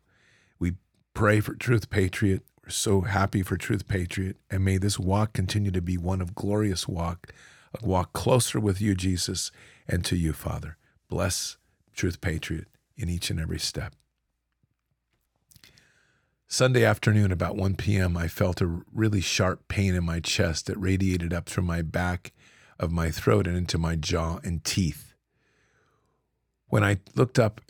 [0.58, 0.72] We
[1.14, 2.42] pray for Truth Patriot.
[2.68, 4.36] So happy for Truth Patriot.
[4.50, 7.32] And may this walk continue to be one of glorious walk,
[7.80, 9.50] a walk closer with you, Jesus,
[9.86, 10.76] and to you, Father.
[11.08, 11.56] Bless
[11.94, 13.94] Truth Patriot in each and every step.
[16.46, 20.78] Sunday afternoon, about 1 p.m., I felt a really sharp pain in my chest that
[20.78, 22.32] radiated up through my back
[22.78, 25.14] of my throat and into my jaw and teeth.
[26.68, 27.60] When I looked up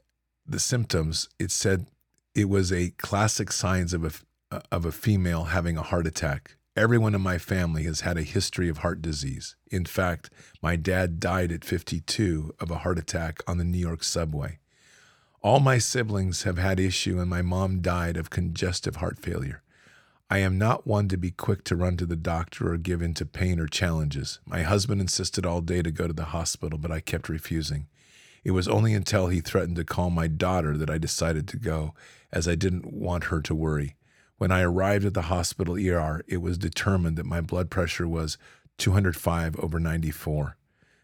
[0.47, 1.87] the symptoms, it said
[2.35, 4.11] it was a classic signs of a,
[4.71, 6.57] of a female having a heart attack.
[6.77, 9.55] Everyone in my family has had a history of heart disease.
[9.71, 10.31] In fact,
[10.61, 14.59] my dad died at 52 of a heart attack on the New York subway.
[15.41, 19.63] All my siblings have had issue, and my mom died of congestive heart failure.
[20.31, 23.15] I am not one to be quick to run to the doctor or give in
[23.15, 24.41] to pain or challenges.
[24.47, 27.87] My husband insisted all day to go to the hospital, but I kept refusing.
[28.43, 31.95] It was only until he threatened to call my daughter that I decided to go,
[32.33, 33.97] as I didn't want her to worry.
[34.39, 38.37] When I arrived at the hospital ER, it was determined that my blood pressure was
[38.79, 40.57] 205 over 94.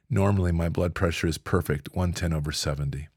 [0.09, 3.09] Normally, my blood pressure is perfect, 110 over 70.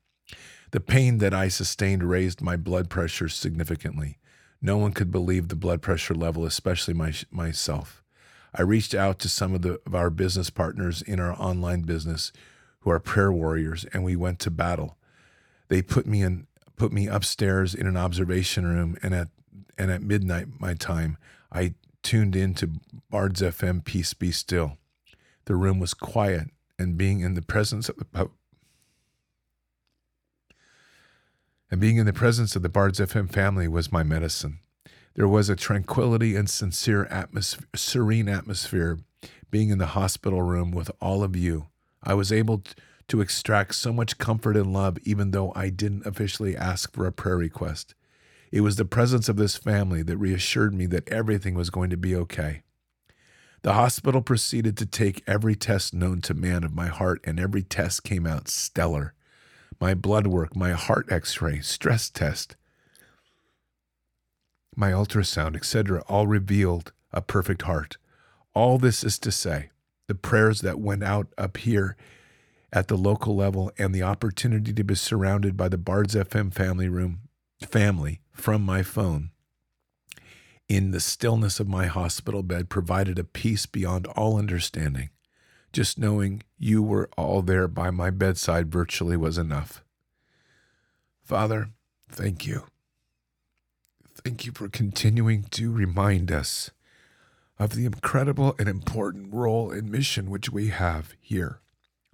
[0.71, 4.17] The pain that I sustained raised my blood pressure significantly.
[4.61, 8.03] No one could believe the blood pressure level, especially my, myself.
[8.55, 12.31] I reached out to some of, the, of our business partners in our online business
[12.81, 14.97] who are prayer warriors, and we went to battle.
[15.69, 19.27] They put me in put me upstairs in an observation room, and at
[19.77, 21.17] and at midnight my time,
[21.51, 24.77] I tuned into Bards FM Peace Be Still.
[25.45, 28.29] The room was quiet, and being in the presence of the
[31.71, 34.59] and being in the presence of the Bards FM family was my medicine.
[35.15, 38.99] There was a tranquility and sincere atmosphere, serene atmosphere
[39.49, 41.67] being in the hospital room with all of you.
[42.03, 42.63] I was able
[43.07, 47.11] to extract so much comfort and love even though I didn't officially ask for a
[47.11, 47.95] prayer request.
[48.53, 51.97] It was the presence of this family that reassured me that everything was going to
[51.97, 52.61] be okay.
[53.63, 57.63] The hospital proceeded to take every test known to man of my heart, and every
[57.63, 59.15] test came out stellar.
[59.81, 62.55] my blood work, my heart x ray, stress test,
[64.75, 67.97] my ultrasound, etc., all revealed a perfect heart.
[68.53, 69.71] All this is to say,
[70.07, 71.97] the prayers that went out up here
[72.71, 76.87] at the local level and the opportunity to be surrounded by the Bards FM family
[76.87, 77.21] room
[77.59, 79.29] family from my phone
[80.67, 85.09] in the stillness of my hospital bed provided a peace beyond all understanding.
[85.71, 89.83] Just knowing you were all there by my bedside virtually was enough.
[91.23, 91.69] Father,
[92.09, 92.65] thank you.
[94.23, 96.71] Thank you for continuing to remind us
[97.59, 101.59] of the incredible and important role and mission which we have here.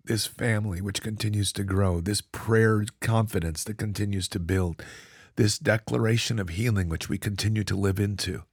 [0.05, 4.83] This family which continues to grow, this prayer confidence that continues to build,
[5.39, 8.43] this declaration of healing which we continue to live into.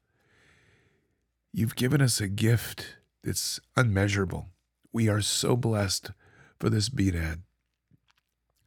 [1.52, 4.50] You've given us a gift that's unmeasurable.
[4.92, 6.12] We are so blessed
[6.60, 7.40] for this Bedad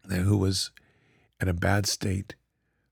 [0.09, 0.71] who was
[1.39, 2.35] in a bad state,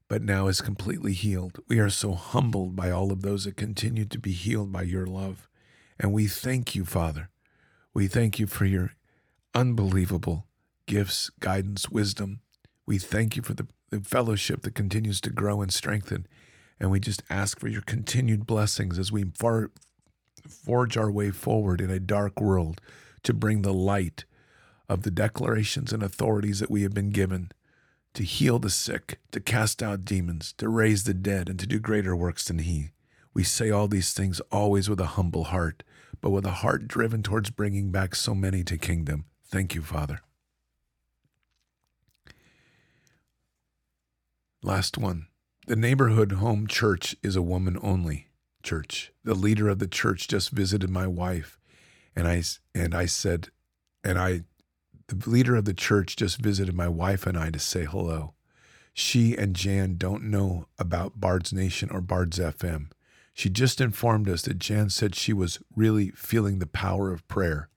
[0.08, 1.60] but now is completely healed.
[1.68, 5.06] We are so humbled by all of those that continue to be healed by your
[5.06, 5.50] love.
[6.00, 7.32] And we thank you, Father.
[7.94, 8.94] We thank you for your
[9.54, 10.48] unbelievable
[10.86, 12.40] gifts, guidance, wisdom.
[12.88, 16.28] We thank you for the the fellowship that continues to grow and strengthen.
[16.80, 19.72] And we just ask for your continued blessings as we far,
[20.48, 22.82] forge our way forward in a dark world
[23.24, 24.26] to bring the light
[24.88, 27.52] of the declarations and authorities that we have been given
[28.14, 31.80] to heal the sick, to cast out demons, to raise the dead, and to do
[31.80, 32.92] greater works than He.
[33.34, 35.84] We say all these things always with a humble heart,
[36.20, 39.26] but with a heart driven towards bringing back so many to kingdom.
[39.52, 40.22] Thank you, Father.
[44.64, 45.28] Last one.
[45.68, 48.28] The neighborhood home church is a woman only
[48.64, 49.12] church.
[49.24, 51.60] The leader of the church just visited my wife
[52.16, 52.44] and I
[52.74, 53.50] and I said
[54.04, 54.42] and I
[55.08, 58.34] the leader of the church just visited my wife and I to say hello.
[58.94, 62.88] She and Jan don't know about Bard's Nation or Bard's FM.
[63.34, 67.70] She just informed us that Jan said she was really feeling the power of prayer.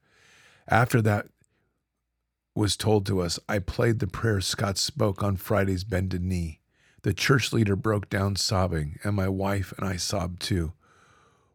[0.66, 1.26] After that
[2.54, 6.59] was told to us, I played the prayer Scott spoke on Friday's Bended Knee.
[7.02, 10.72] The church leader broke down sobbing, and my wife and I sobbed too.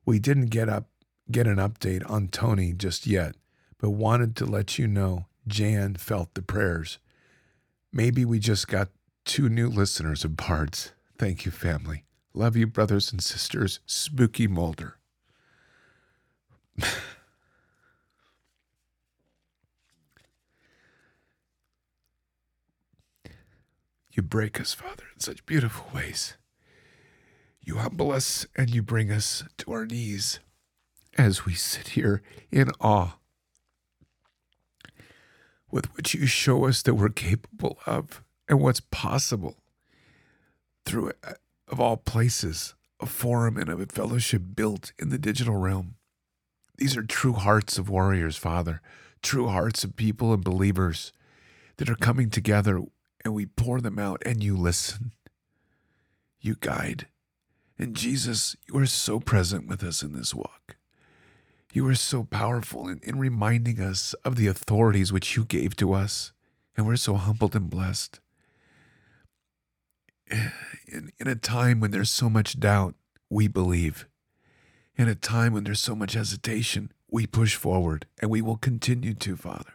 [0.06, 0.88] We didn't get up
[1.32, 3.36] get an update on Tony just yet,
[3.80, 7.00] but wanted to let you know Jan felt the prayers.
[7.92, 8.90] Maybe we just got
[9.24, 10.92] two new listeners of Bards.
[11.18, 12.04] Thank you, family.
[12.34, 13.80] Love you, brothers and sisters.
[13.86, 14.98] Spooky Mulder.
[24.16, 26.38] You break us, Father, in such beautiful ways.
[27.60, 30.40] You humble us and you bring us to our knees
[31.18, 33.18] as we sit here in awe
[35.70, 39.58] with which you show us that we're capable of and what's possible
[40.86, 41.34] through, uh,
[41.68, 45.96] of all places, a forum and a fellowship built in the digital realm.
[46.78, 48.82] These are true hearts of warriors, Father,
[49.22, 51.12] true hearts of people and believers
[51.78, 52.82] that are coming together
[53.26, 55.12] and we pour them out and you listen.
[56.40, 57.08] You guide.
[57.78, 60.78] And Jesus, you are so present with us in this walk.
[61.74, 65.92] You are so powerful in, in reminding us of the authorities which you gave to
[65.92, 66.32] us.
[66.78, 68.20] And we're so humbled and blessed.
[70.88, 72.94] In, in a time when there's so much doubt,
[73.30, 74.08] we believe.
[74.96, 79.16] In a time when there's so much hesitation, we push forward and we will continue
[79.16, 79.74] to, Father.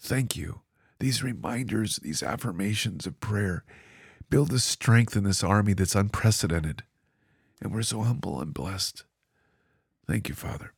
[0.00, 0.62] Thank you
[1.02, 3.64] these reminders, these affirmations of prayer
[4.30, 6.84] build a strength in this army that's unprecedented.
[7.60, 9.02] And we're so humble and blessed.
[10.06, 10.72] Thank you, Father.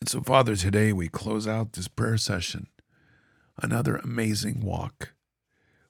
[0.00, 2.66] And so, Father, today we close out this prayer session.
[3.62, 5.14] Another amazing walk.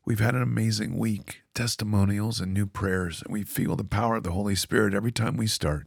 [0.04, 4.24] We've had an amazing week, testimonials and new prayers, and we feel the power of
[4.24, 5.86] the Holy Spirit every time we start.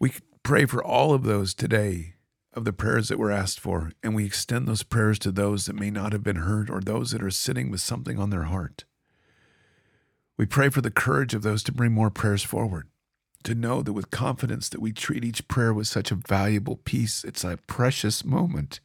[0.00, 2.15] We pray for all of those today
[2.56, 5.76] of the prayers that were asked for, and we extend those prayers to those that
[5.76, 8.84] may not have been heard or those that are sitting with something on their heart.
[10.38, 12.88] We pray for the courage of those to bring more prayers forward,
[13.44, 17.24] to know that with confidence that we treat each prayer with such a valuable piece.
[17.24, 18.80] It's a precious moment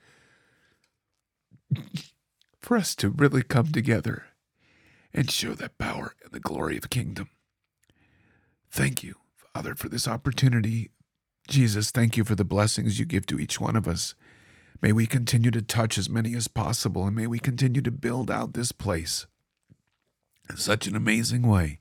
[2.59, 4.25] for us to really come together
[5.13, 7.29] and show that power and the glory of the kingdom.
[8.69, 9.15] Thank you,
[9.53, 10.91] Father, for this opportunity
[11.51, 14.15] Jesus, thank you for the blessings you give to each one of us.
[14.81, 18.31] May we continue to touch as many as possible, and may we continue to build
[18.31, 19.27] out this place
[20.49, 21.79] in such an amazing way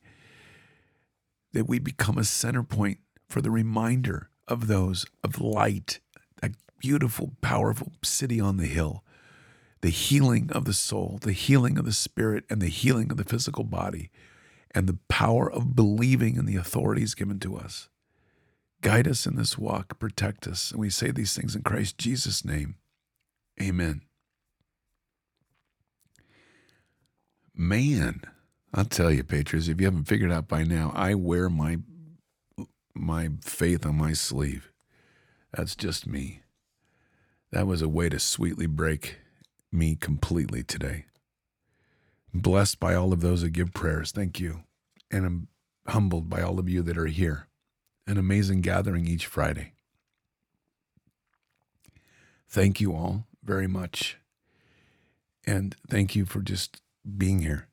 [1.53, 2.99] that we become a center point
[3.29, 6.01] for the reminder of those of light,
[6.43, 6.51] that
[6.81, 9.05] beautiful, powerful city on the hill
[9.83, 13.25] the healing of the soul, the healing of the spirit, and the healing of the
[13.25, 14.11] physical body,
[14.73, 17.89] and the power of believing in the authorities given to us.
[18.83, 20.73] Guide us in this walk, protect us.
[20.73, 22.77] And we say these things in Christ Jesus' name.
[23.63, 24.03] Amen.
[27.55, 28.23] Man,
[28.75, 31.79] I'll tell you, Patriots, if you haven't figured out by now, I wear my
[32.95, 34.73] my faith on my sleeve.
[35.55, 36.43] That's just me.
[37.53, 39.19] That was a way to sweetly break
[39.73, 41.07] me completely today.
[42.35, 44.13] blessed by all of those that give prayers.
[44.13, 44.65] Thank you.
[45.11, 45.49] And I'm
[45.89, 47.49] humbled by all of you that are here.
[48.11, 49.71] An amazing gathering each Friday.
[52.49, 54.19] Thank you all very much.
[55.47, 56.83] And thank you for just
[57.17, 57.69] being here.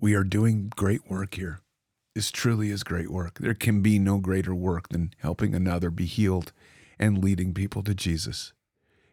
[0.00, 1.60] We are doing great work here.
[2.16, 3.38] This truly is great work.
[3.38, 6.52] There can be no greater work than helping another be healed
[6.98, 8.52] and leading people to Jesus.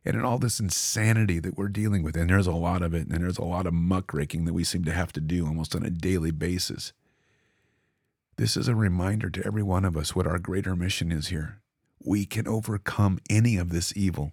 [0.03, 3.05] And in all this insanity that we're dealing with, and there's a lot of it,
[3.05, 5.85] and there's a lot of muckraking that we seem to have to do almost on
[5.85, 6.93] a daily basis.
[8.41, 11.61] This is a reminder to every one of us what our greater mission is here.
[12.03, 14.31] We can overcome any of this evil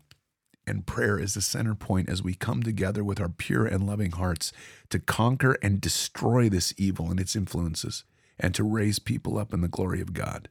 [0.67, 4.13] and prayer is the center point as we come together with our pure and loving
[4.13, 4.51] hearts
[4.89, 8.05] to conquer and destroy this evil and its influences
[8.39, 10.49] and to raise people up in the glory of God.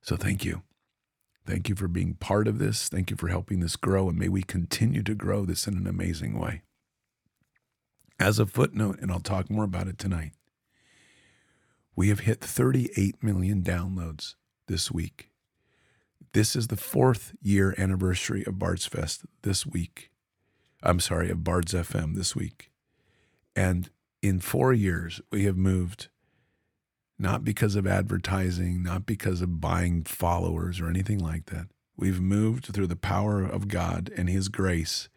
[0.00, 0.62] So thank you.
[1.44, 2.88] Thank you for being part of this.
[2.88, 5.86] Thank you for helping this grow, and may we continue to grow this in an
[5.86, 6.62] amazing way.
[8.18, 10.32] As a footnote, and I'll talk more about it tonight,
[11.96, 14.34] we have hit 38 million downloads
[14.68, 15.30] this week.
[16.34, 20.10] This is the fourth year anniversary of Bards Fest this week.
[20.82, 22.70] I'm sorry, of Bards FM this week.
[23.56, 23.88] And
[24.20, 26.08] in four years, we have moved
[27.18, 31.68] not because of advertising, not because of buying followers or anything like that.
[31.96, 35.08] We've moved through the power of God and His grace.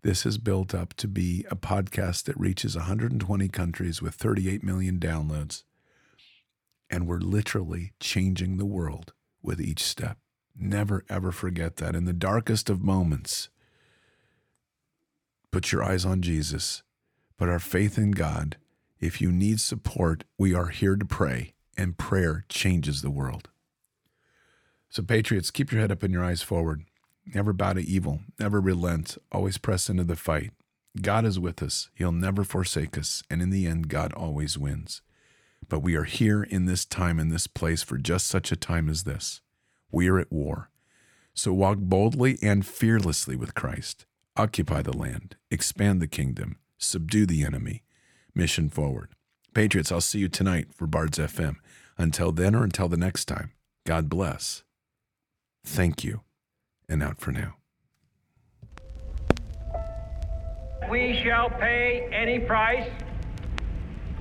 [0.00, 4.98] This has built up to be a podcast that reaches 120 countries with 38 million
[4.98, 5.64] downloads.
[6.92, 10.18] And we're literally changing the world with each step.
[10.54, 11.96] Never, ever forget that.
[11.96, 13.48] In the darkest of moments,
[15.50, 16.82] put your eyes on Jesus,
[17.38, 18.58] put our faith in God.
[19.00, 23.48] If you need support, we are here to pray, and prayer changes the world.
[24.90, 26.84] So, Patriots, keep your head up and your eyes forward.
[27.34, 30.50] Never bow to evil, never relent, always press into the fight.
[31.00, 35.00] God is with us, He'll never forsake us, and in the end, God always wins.
[35.72, 38.90] But we are here in this time, in this place, for just such a time
[38.90, 39.40] as this.
[39.90, 40.68] We are at war.
[41.32, 44.04] So walk boldly and fearlessly with Christ.
[44.36, 47.84] Occupy the land, expand the kingdom, subdue the enemy.
[48.34, 49.12] Mission forward.
[49.54, 51.56] Patriots, I'll see you tonight for Bards FM.
[51.96, 53.52] Until then or until the next time,
[53.86, 54.64] God bless.
[55.64, 56.20] Thank you.
[56.86, 57.54] And out for now.
[60.90, 62.90] We shall pay any price,